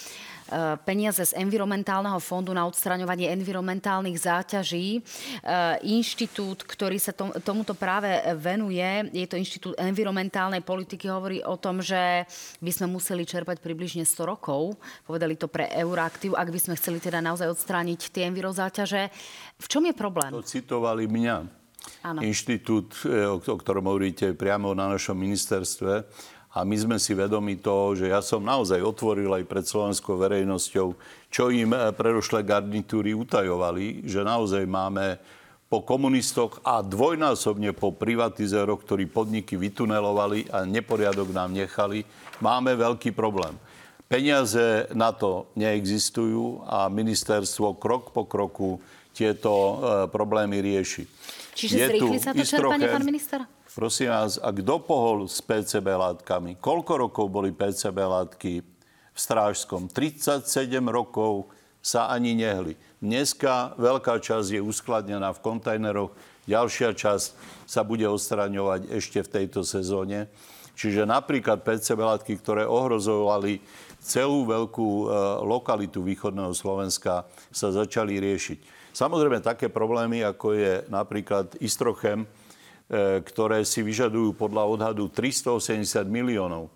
peniaze 0.86 1.26
z 1.26 1.34
environmentálneho 1.42 2.22
fondu 2.22 2.54
na 2.54 2.70
odstraňovanie 2.70 3.34
environmentálnych 3.34 4.18
záťaží. 4.18 5.02
Eh, 5.02 5.76
inštitút, 5.90 6.64
ktorý 6.64 7.02
sa 7.02 7.12
tom, 7.12 7.34
tomuto 7.42 7.74
práve 7.74 8.10
venuje, 8.38 9.10
je 9.10 9.26
to 9.26 9.40
Inštitút 9.40 9.74
environmentálnej 9.82 10.62
politiky, 10.62 11.10
hovorí 11.10 11.42
o 11.42 11.58
tom, 11.58 11.82
že 11.82 12.26
by 12.62 12.72
sme 12.72 12.94
museli 12.94 13.26
čerpať 13.26 13.58
približne 13.62 14.06
100 14.06 14.26
rokov. 14.26 14.78
Povedali 15.06 15.34
to 15.34 15.50
pre 15.50 15.66
Euraktiv, 15.74 16.38
ak 16.38 16.54
by 16.54 16.60
sme 16.62 16.78
chceli 16.78 17.02
teda 17.02 17.20
naozaj 17.22 17.50
odstrániť 17.50 18.14
tie 18.14 18.30
envirozáťaže. 18.30 19.10
V 19.58 19.68
čom 19.70 19.84
je 19.90 19.94
problém? 19.98 20.30
To 20.30 20.46
citovali 20.46 21.10
mňa. 21.10 21.66
Ano. 22.02 22.22
Inštitút, 22.22 23.06
eh, 23.06 23.26
o 23.30 23.38
ktorom 23.42 23.86
hovoríte 23.90 24.34
priamo 24.34 24.74
na 24.74 24.90
našom 24.90 25.18
ministerstve, 25.18 26.06
a 26.56 26.64
my 26.64 26.76
sme 26.80 26.96
si 26.96 27.12
vedomi 27.12 27.60
toho, 27.60 28.00
že 28.00 28.08
ja 28.08 28.24
som 28.24 28.40
naozaj 28.40 28.80
otvoril 28.80 29.28
aj 29.36 29.44
pred 29.44 29.68
slovenskou 29.68 30.16
verejnosťou, 30.16 30.88
čo 31.28 31.44
im 31.52 31.76
eh, 31.76 31.92
predošlé 31.92 32.48
garnitúry 32.48 33.12
utajovali, 33.12 34.08
že 34.08 34.24
naozaj 34.24 34.64
máme 34.64 35.20
po 35.68 35.84
komunistoch 35.84 36.64
a 36.64 36.80
dvojnásobne 36.80 37.76
po 37.76 37.92
privatizéroch, 37.92 38.86
ktorí 38.88 39.12
podniky 39.12 39.60
vytunelovali 39.60 40.48
a 40.54 40.64
neporiadok 40.64 41.36
nám 41.36 41.52
nechali, 41.52 42.08
máme 42.40 42.78
veľký 42.78 43.12
problém. 43.12 43.58
Peniaze 44.06 44.86
na 44.94 45.10
to 45.10 45.50
neexistujú 45.58 46.62
a 46.70 46.86
ministerstvo 46.86 47.82
krok 47.82 48.14
po 48.14 48.30
kroku 48.30 48.78
tieto 49.10 49.50
e, 49.52 49.76
problémy 50.14 50.62
rieši. 50.62 51.10
Čiže 51.58 51.76
zrýchli 51.90 52.20
sa 52.22 52.32
to 52.38 52.46
čerpanie, 52.46 52.86
pán 52.86 53.02
minister? 53.02 53.42
Prosím 53.76 54.08
vás, 54.08 54.40
a 54.40 54.56
kto 54.56 54.80
pohol 54.80 55.28
s 55.28 55.44
PCB 55.44 56.00
látkami? 56.00 56.56
Koľko 56.64 56.96
rokov 56.96 57.28
boli 57.28 57.52
PCB 57.52 58.08
látky 58.08 58.64
v 58.64 59.18
Strážskom? 59.20 59.92
37 59.92 60.48
rokov 60.88 61.52
sa 61.84 62.08
ani 62.08 62.40
nehli. 62.40 62.80
Dneska 63.04 63.76
veľká 63.76 64.24
časť 64.24 64.56
je 64.56 64.62
uskladnená 64.64 65.28
v 65.36 65.44
kontajneroch, 65.44 66.16
ďalšia 66.48 66.96
časť 66.96 67.36
sa 67.68 67.84
bude 67.84 68.08
odstraňovať 68.08 68.96
ešte 68.96 69.20
v 69.28 69.44
tejto 69.44 69.68
sezóne. 69.68 70.32
Čiže 70.80 71.04
napríklad 71.04 71.68
PCB 71.68 72.00
látky, 72.00 72.40
ktoré 72.40 72.64
ohrozovali 72.64 73.60
celú 74.00 74.48
veľkú 74.48 74.88
e, 74.88 75.06
lokalitu 75.44 76.00
východného 76.00 76.56
Slovenska, 76.56 77.28
sa 77.52 77.76
začali 77.76 78.24
riešiť. 78.24 78.88
Samozrejme, 78.96 79.44
také 79.44 79.68
problémy, 79.68 80.24
ako 80.24 80.56
je 80.56 80.74
napríklad 80.88 81.60
Istrochem, 81.60 82.24
ktoré 83.26 83.66
si 83.66 83.82
vyžadujú 83.82 84.38
podľa 84.38 84.64
odhadu 84.70 85.10
380 85.10 86.06
miliónov. 86.06 86.70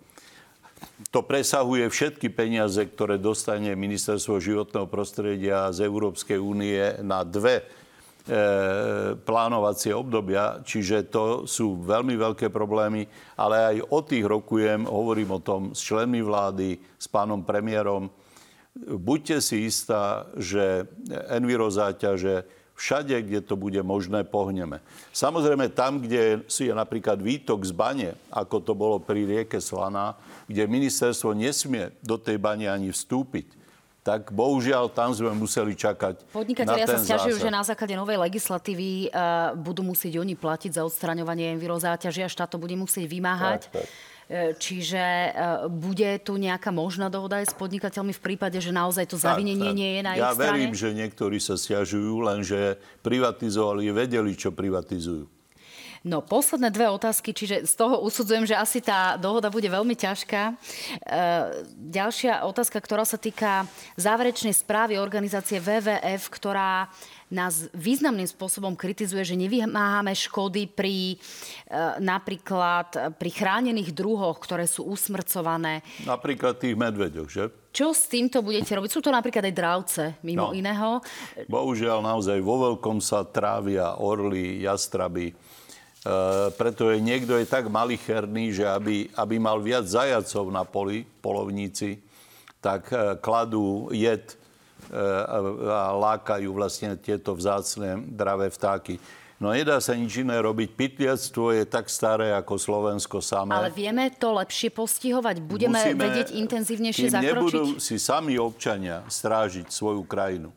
To 1.12 1.24
presahuje 1.24 1.88
všetky 1.88 2.32
peniaze, 2.32 2.80
ktoré 2.80 3.20
dostane 3.20 3.72
Ministerstvo 3.76 4.40
životného 4.40 4.88
prostredia 4.88 5.68
z 5.72 5.84
Európskej 5.84 6.40
únie 6.40 6.80
na 7.04 7.24
dve 7.24 7.60
e, 7.60 7.64
plánovacie 9.16 9.92
obdobia, 9.92 10.60
čiže 10.64 11.08
to 11.08 11.24
sú 11.44 11.84
veľmi 11.84 12.16
veľké 12.16 12.48
problémy, 12.52 13.08
ale 13.36 13.56
aj 13.76 13.76
o 13.92 14.00
tých 14.04 14.24
rokujem, 14.24 14.88
hovorím 14.88 15.36
o 15.36 15.44
tom 15.44 15.62
s 15.76 15.84
členmi 15.84 16.24
vlády, 16.24 16.80
s 16.96 17.06
pánom 17.08 17.44
premiérom. 17.44 18.08
Buďte 18.80 19.42
si 19.44 19.66
istá, 19.68 20.28
že 20.38 20.88
envirozáťaže 21.28 22.59
všade, 22.80 23.12
kde 23.20 23.44
to 23.44 23.60
bude 23.60 23.76
možné, 23.84 24.24
pohneme. 24.24 24.80
Samozrejme 25.12 25.68
tam, 25.76 26.00
kde 26.00 26.40
je 26.48 26.72
napríklad 26.72 27.20
výtok 27.20 27.60
z 27.68 27.76
bane, 27.76 28.10
ako 28.32 28.64
to 28.64 28.72
bolo 28.72 28.96
pri 28.96 29.28
rieke 29.28 29.60
Slaná, 29.60 30.16
kde 30.48 30.64
ministerstvo 30.64 31.36
nesmie 31.36 31.92
do 32.00 32.16
tej 32.16 32.40
bane 32.40 32.64
ani 32.64 32.88
vstúpiť, 32.88 33.60
tak 34.00 34.32
bohužiaľ 34.32 34.88
tam 34.88 35.12
sme 35.12 35.28
museli 35.36 35.76
čakať 35.76 36.32
Podnikatelia 36.32 36.88
sa 36.88 36.96
stiažujú, 36.96 37.36
že 37.36 37.52
na 37.52 37.60
základe 37.60 37.92
novej 37.92 38.16
legislatívy 38.16 39.12
uh, 39.12 39.52
budú 39.52 39.84
musieť 39.84 40.16
oni 40.16 40.32
platiť 40.32 40.80
za 40.80 40.82
odstraňovanie 40.88 41.52
envirozáťažia, 41.52 42.32
štát 42.32 42.48
to 42.48 42.56
bude 42.56 42.72
musieť 42.80 43.04
vymáhať. 43.04 43.68
Tak, 43.68 43.84
tak. 43.84 44.09
E, 44.30 44.54
čiže 44.54 45.02
e, 45.02 45.30
bude 45.66 46.22
tu 46.22 46.38
nejaká 46.38 46.70
možná 46.70 47.10
dohoda 47.10 47.42
aj 47.42 47.50
s 47.50 47.54
podnikateľmi 47.58 48.14
v 48.14 48.22
prípade, 48.22 48.62
že 48.62 48.70
naozaj 48.70 49.10
to 49.10 49.18
zavinenie 49.18 49.74
nie 49.74 49.98
je 49.98 50.02
na 50.06 50.14
ja 50.14 50.30
ich 50.30 50.38
strane? 50.38 50.46
Ja 50.46 50.50
verím, 50.54 50.70
že 50.70 50.94
niektorí 50.94 51.42
sa 51.42 51.58
stiažujú, 51.58 52.22
lenže 52.22 52.78
privatizovali, 53.02 53.90
vedeli, 53.90 54.30
čo 54.38 54.54
privatizujú. 54.54 55.26
No, 56.00 56.22
posledné 56.22 56.72
dve 56.72 56.88
otázky, 56.88 57.34
čiže 57.34 57.68
z 57.68 57.74
toho 57.76 58.00
usudzujem, 58.06 58.48
že 58.48 58.56
asi 58.56 58.80
tá 58.80 59.20
dohoda 59.20 59.52
bude 59.52 59.66
veľmi 59.66 59.98
ťažká. 59.98 60.42
E, 60.46 60.52
ďalšia 61.90 62.46
otázka, 62.46 62.78
ktorá 62.78 63.02
sa 63.02 63.18
týka 63.18 63.66
záverečnej 63.98 64.54
správy 64.54 64.94
organizácie 64.96 65.58
WWF, 65.58 66.22
ktorá 66.30 66.86
nás 67.30 67.70
významným 67.72 68.26
spôsobom 68.26 68.74
kritizuje, 68.74 69.22
že 69.22 69.38
nevymáhame 69.38 70.14
škody 70.14 70.66
pri 70.66 71.14
e, 71.14 71.16
napríklad 72.02 73.16
pri 73.16 73.30
chránených 73.30 73.94
druhoch, 73.94 74.38
ktoré 74.42 74.66
sú 74.66 74.86
usmrcované. 74.90 75.86
Napríklad 76.04 76.58
tých 76.58 76.74
medveďoch, 76.74 77.28
že? 77.30 77.44
Čo 77.70 77.94
s 77.94 78.10
týmto 78.10 78.42
budete 78.42 78.74
robiť? 78.74 78.90
Sú 78.90 78.98
to 78.98 79.14
napríklad 79.14 79.46
aj 79.46 79.54
dravce, 79.54 80.02
mimo 80.26 80.50
no. 80.50 80.56
iného. 80.58 80.98
Bohužiaľ, 81.46 82.02
naozaj 82.02 82.42
vo 82.42 82.74
veľkom 82.74 82.98
sa 82.98 83.22
trávia 83.22 83.94
orly, 83.94 84.66
jastraby, 84.66 85.30
Eh, 86.00 86.48
preto 86.56 86.88
je 86.88 86.96
niekto 86.96 87.36
je 87.36 87.44
tak 87.44 87.68
malicherný, 87.68 88.56
že 88.56 88.64
aby, 88.64 89.12
aby 89.12 89.36
mal 89.36 89.60
viac 89.60 89.84
zajacov 89.84 90.48
na 90.48 90.64
poli, 90.64 91.04
polovníci, 91.20 92.00
tak 92.64 92.88
eh, 92.88 93.20
kladú 93.20 93.92
jed 93.92 94.39
a 95.68 95.92
lákajú 95.92 96.48
vlastne 96.56 96.96
tieto 96.96 97.36
vzácne 97.36 98.00
dravé 98.08 98.48
vtáky. 98.48 98.96
No 99.40 99.56
nedá 99.56 99.80
sa 99.80 99.96
nič 99.96 100.20
iné 100.20 100.36
robiť. 100.36 100.76
Pytliactvo 100.76 101.56
je 101.56 101.64
tak 101.64 101.88
staré 101.88 102.36
ako 102.36 102.60
Slovensko 102.60 103.24
samé. 103.24 103.56
Ale 103.56 103.72
vieme 103.72 104.12
to 104.12 104.36
lepšie 104.36 104.68
postihovať? 104.68 105.40
Budeme 105.40 105.80
Musíme, 105.80 105.96
vedieť 105.96 106.36
intenzívnejšie 106.36 107.08
kým 107.08 107.14
zakročiť? 107.16 107.32
nebudú 107.32 107.64
si 107.80 107.96
sami 107.96 108.36
občania 108.36 109.00
strážiť 109.08 109.72
svoju 109.72 110.04
krajinu, 110.04 110.52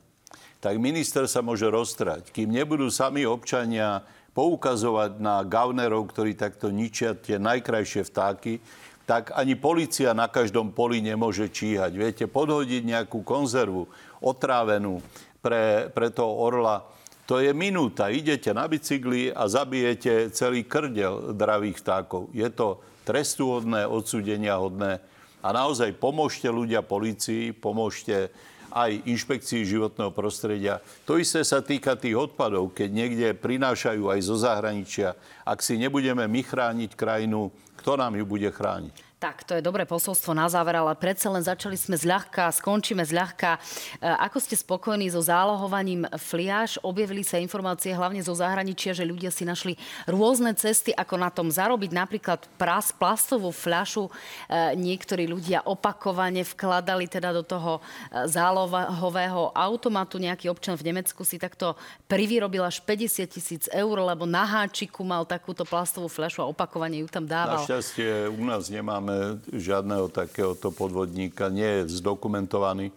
tak 0.59 0.75
minister 0.83 1.31
sa 1.31 1.39
môže 1.39 1.63
roztrať. 1.63 2.35
Kým 2.35 2.51
nebudú 2.51 2.91
sami 2.91 3.23
občania 3.23 4.03
poukazovať 4.35 5.15
na 5.15 5.47
gavnerov, 5.47 6.03
ktorí 6.11 6.35
takto 6.35 6.67
ničia 6.67 7.15
tie 7.15 7.39
najkrajšie 7.39 8.03
vtáky, 8.03 8.59
tak 9.03 9.35
ani 9.35 9.55
policia 9.55 10.15
na 10.15 10.31
každom 10.31 10.71
poli 10.71 11.03
nemôže 11.03 11.51
číhať. 11.51 11.91
Viete, 11.95 12.23
podhodiť 12.27 12.83
nejakú 12.87 13.19
konzervu 13.23 13.91
otrávenú 14.23 15.03
pre, 15.43 15.91
pre 15.91 16.07
toho 16.07 16.31
orla, 16.39 16.87
to 17.23 17.39
je 17.39 17.55
minúta. 17.55 18.11
Idete 18.11 18.51
na 18.51 18.67
bicykli 18.67 19.31
a 19.31 19.47
zabijete 19.47 20.31
celý 20.35 20.67
krdel 20.67 21.35
dravých 21.35 21.79
vtákov. 21.79 22.31
Je 22.35 22.47
to 22.51 22.83
trestúhodné, 23.07 23.87
odsúdenia 23.87 24.59
hodné. 24.59 24.99
A 25.43 25.51
naozaj 25.51 25.95
pomôžte 25.99 26.47
ľudia 26.47 26.83
policii, 26.83 27.51
pomôžte 27.55 28.31
aj 28.73 29.05
inšpekcii 29.05 29.69
životného 29.69 30.09
prostredia. 30.09 30.81
To 31.05 31.21
isté 31.21 31.45
sa 31.45 31.61
týka 31.61 31.93
tých 31.93 32.17
odpadov, 32.17 32.73
keď 32.73 32.89
niekde 32.89 33.27
prinášajú 33.37 34.09
aj 34.09 34.19
zo 34.23 34.35
zahraničia. 34.39 35.13
Ak 35.45 35.61
si 35.61 35.77
nebudeme 35.77 36.25
my 36.25 36.41
chrániť 36.41 36.97
krajinu, 36.97 37.53
kto 37.77 37.99
nám 37.99 38.17
ju 38.17 38.25
bude 38.25 38.49
chrániť? 38.49 39.12
Tak, 39.23 39.47
to 39.47 39.55
je 39.55 39.63
dobré 39.63 39.87
posolstvo 39.87 40.35
na 40.35 40.51
záver, 40.51 40.75
ale 40.75 40.91
predsa 40.99 41.31
len 41.31 41.39
začali 41.39 41.79
sme 41.79 41.95
zľahka, 41.95 42.51
skončíme 42.59 43.07
zľahka. 43.07 43.55
E, 43.55 43.59
ako 44.03 44.35
ste 44.43 44.59
spokojní 44.59 45.07
so 45.07 45.23
zálohovaním 45.23 46.03
fliaž? 46.19 46.75
Objavili 46.83 47.23
sa 47.23 47.39
informácie 47.39 47.95
hlavne 47.95 48.19
zo 48.19 48.35
zahraničia, 48.35 48.91
že 48.91 49.07
ľudia 49.07 49.31
si 49.31 49.47
našli 49.47 49.79
rôzne 50.11 50.51
cesty, 50.59 50.91
ako 50.91 51.15
na 51.15 51.31
tom 51.31 51.47
zarobiť. 51.47 51.95
Napríklad 51.95 52.51
pras, 52.59 52.91
plastovú 52.91 53.55
fľašu 53.55 54.11
e, 54.11 54.75
niektorí 54.75 55.23
ľudia 55.31 55.63
opakovane 55.71 56.43
vkladali 56.43 57.07
teda 57.07 57.31
do 57.31 57.47
toho 57.47 57.79
e, 57.79 58.27
zálohového 58.27 59.55
automatu. 59.55 60.19
Nejaký 60.19 60.51
občan 60.51 60.75
v 60.75 60.91
Nemecku 60.91 61.23
si 61.23 61.39
takto 61.39 61.79
privyrobil 62.11 62.67
až 62.67 62.83
50 62.83 63.23
tisíc 63.31 63.63
eur, 63.71 64.03
lebo 64.03 64.27
na 64.27 64.43
háčiku 64.43 64.99
mal 65.07 65.23
takúto 65.23 65.63
plastovú 65.63 66.11
fľašu 66.11 66.43
a 66.43 66.51
opakovane 66.51 66.99
ju 66.99 67.07
tam 67.07 67.23
dával. 67.23 67.63
Našťastie 67.63 68.27
u 68.27 68.43
nás 68.43 68.67
nemáme 68.67 69.12
nemáme 69.13 69.39
žiadneho 69.53 70.09
takéhoto 70.09 70.73
podvodníka, 70.73 71.53
nie 71.53 71.85
je 71.85 72.01
zdokumentovaný. 72.01 72.89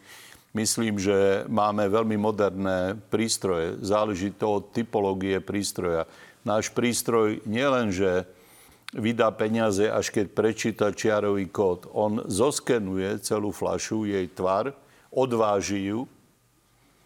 Myslím, 0.57 0.97
že 0.97 1.45
máme 1.53 1.85
veľmi 1.85 2.17
moderné 2.17 2.97
prístroje. 3.13 3.77
Záleží 3.85 4.33
to 4.33 4.61
od 4.61 4.73
typológie 4.73 5.37
prístroja. 5.45 6.09
Náš 6.49 6.73
prístroj 6.73 7.45
nielen, 7.45 7.93
že 7.93 8.25
vydá 8.97 9.29
peniaze, 9.37 9.85
až 9.85 10.09
keď 10.09 10.27
prečíta 10.33 10.87
čiarový 10.97 11.53
kód. 11.53 11.85
On 11.93 12.25
zoskenuje 12.25 13.21
celú 13.21 13.53
flašu, 13.53 14.09
jej 14.09 14.25
tvar, 14.33 14.73
odváži 15.13 15.93
ju, 15.93 16.09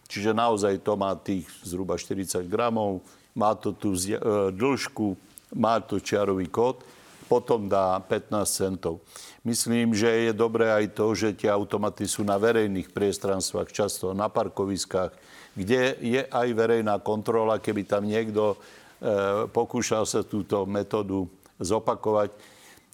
čiže 0.06 0.30
naozaj 0.30 0.86
to 0.86 0.94
má 0.94 1.18
tých 1.18 1.50
zhruba 1.66 1.98
40 1.98 2.46
gramov, 2.46 3.02
má 3.34 3.58
to 3.58 3.74
tú 3.74 3.98
e, 3.98 4.14
dĺžku, 4.54 5.18
má 5.58 5.82
to 5.82 5.98
čiarový 5.98 6.46
kód 6.46 6.86
potom 7.30 7.70
dá 7.70 8.02
15 8.02 8.42
centov. 8.50 9.06
Myslím, 9.46 9.94
že 9.94 10.10
je 10.10 10.32
dobré 10.34 10.66
aj 10.74 10.98
to, 10.98 11.14
že 11.14 11.38
tie 11.38 11.46
automaty 11.46 12.10
sú 12.10 12.26
na 12.26 12.34
verejných 12.34 12.90
priestranstvách, 12.90 13.70
často 13.70 14.10
na 14.10 14.26
parkoviskách, 14.26 15.14
kde 15.54 15.94
je 16.02 16.26
aj 16.26 16.48
verejná 16.50 16.98
kontrola, 16.98 17.62
keby 17.62 17.86
tam 17.86 18.10
niekto 18.10 18.58
e, 18.58 19.46
pokúšal 19.46 20.02
sa 20.10 20.26
túto 20.26 20.66
metódu 20.66 21.30
zopakovať. 21.62 22.34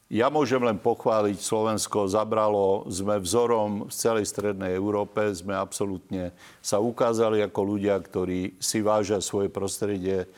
Ja 0.06 0.30
môžem 0.30 0.62
len 0.62 0.78
pochváliť, 0.78 1.40
Slovensko 1.40 2.06
zabralo, 2.06 2.86
sme 2.86 3.18
vzorom 3.18 3.90
v 3.90 3.92
celej 3.96 4.30
strednej 4.30 4.76
Európe, 4.76 5.34
sme 5.34 5.56
absolútne 5.56 6.30
sa 6.62 6.78
ukázali 6.78 7.42
ako 7.42 7.60
ľudia, 7.74 7.98
ktorí 7.98 8.54
si 8.62 8.84
vážia 8.84 9.18
svoje 9.18 9.50
prostredie. 9.50 10.28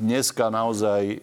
Dneska 0.00 0.48
naozaj 0.48 1.02
e, 1.04 1.16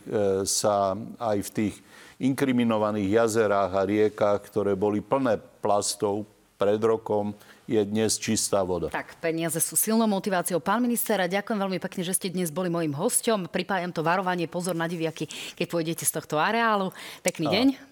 sa 0.46 0.94
aj 1.18 1.38
v 1.42 1.50
tých 1.50 1.76
inkriminovaných 2.22 3.18
jazerách 3.18 3.72
a 3.74 3.82
riekach, 3.82 4.46
ktoré 4.46 4.78
boli 4.78 5.02
plné 5.02 5.42
plastov 5.60 6.30
pred 6.62 6.78
rokom, 6.78 7.34
je 7.66 7.82
dnes 7.82 8.22
čistá 8.22 8.62
voda. 8.62 8.94
Tak, 8.94 9.18
peniaze 9.18 9.58
sú 9.58 9.74
silnou 9.74 10.06
motiváciou. 10.06 10.62
Pán 10.62 10.84
minister, 10.86 11.18
ďakujem 11.18 11.58
veľmi 11.58 11.80
pekne, 11.82 12.06
že 12.06 12.14
ste 12.14 12.30
dnes 12.30 12.54
boli 12.54 12.70
mojim 12.70 12.94
hosťom. 12.94 13.50
Pripájam 13.50 13.90
to 13.90 14.06
varovanie, 14.06 14.46
pozor 14.46 14.78
na 14.78 14.86
diviaky, 14.86 15.26
keď 15.58 15.66
pôjdete 15.66 16.04
z 16.06 16.12
tohto 16.14 16.38
areálu. 16.38 16.94
Pekný 17.26 17.48
a... 17.50 17.54
deň. 17.58 17.91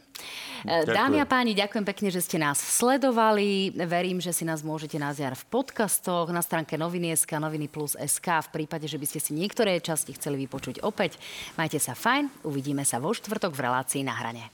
Ďakujem. 0.66 0.96
Dámy 0.96 1.18
a 1.24 1.26
páni, 1.28 1.52
ďakujem 1.56 1.86
pekne, 1.88 2.10
že 2.12 2.20
ste 2.20 2.36
nás 2.36 2.60
sledovali. 2.60 3.72
Verím, 3.76 4.20
že 4.20 4.36
si 4.36 4.44
nás 4.44 4.60
môžete 4.60 5.00
nájsť 5.00 5.40
v 5.40 5.46
podcastoch 5.48 6.28
na 6.36 6.44
stránke 6.44 6.76
noviny.sk, 6.76 7.32
noviny 7.40 7.72
plus 7.72 7.96
SK. 7.96 8.52
V 8.52 8.64
prípade, 8.64 8.86
že 8.88 9.00
by 9.00 9.06
ste 9.08 9.20
si 9.24 9.32
niektoré 9.32 9.80
časti 9.80 10.12
chceli 10.16 10.44
vypočuť 10.44 10.84
opäť, 10.84 11.16
majte 11.56 11.80
sa 11.80 11.96
fajn. 11.96 12.44
Uvidíme 12.44 12.84
sa 12.84 13.00
vo 13.00 13.16
štvrtok 13.16 13.56
v 13.56 13.64
relácii 13.64 14.04
na 14.04 14.14
hrane. 14.20 14.52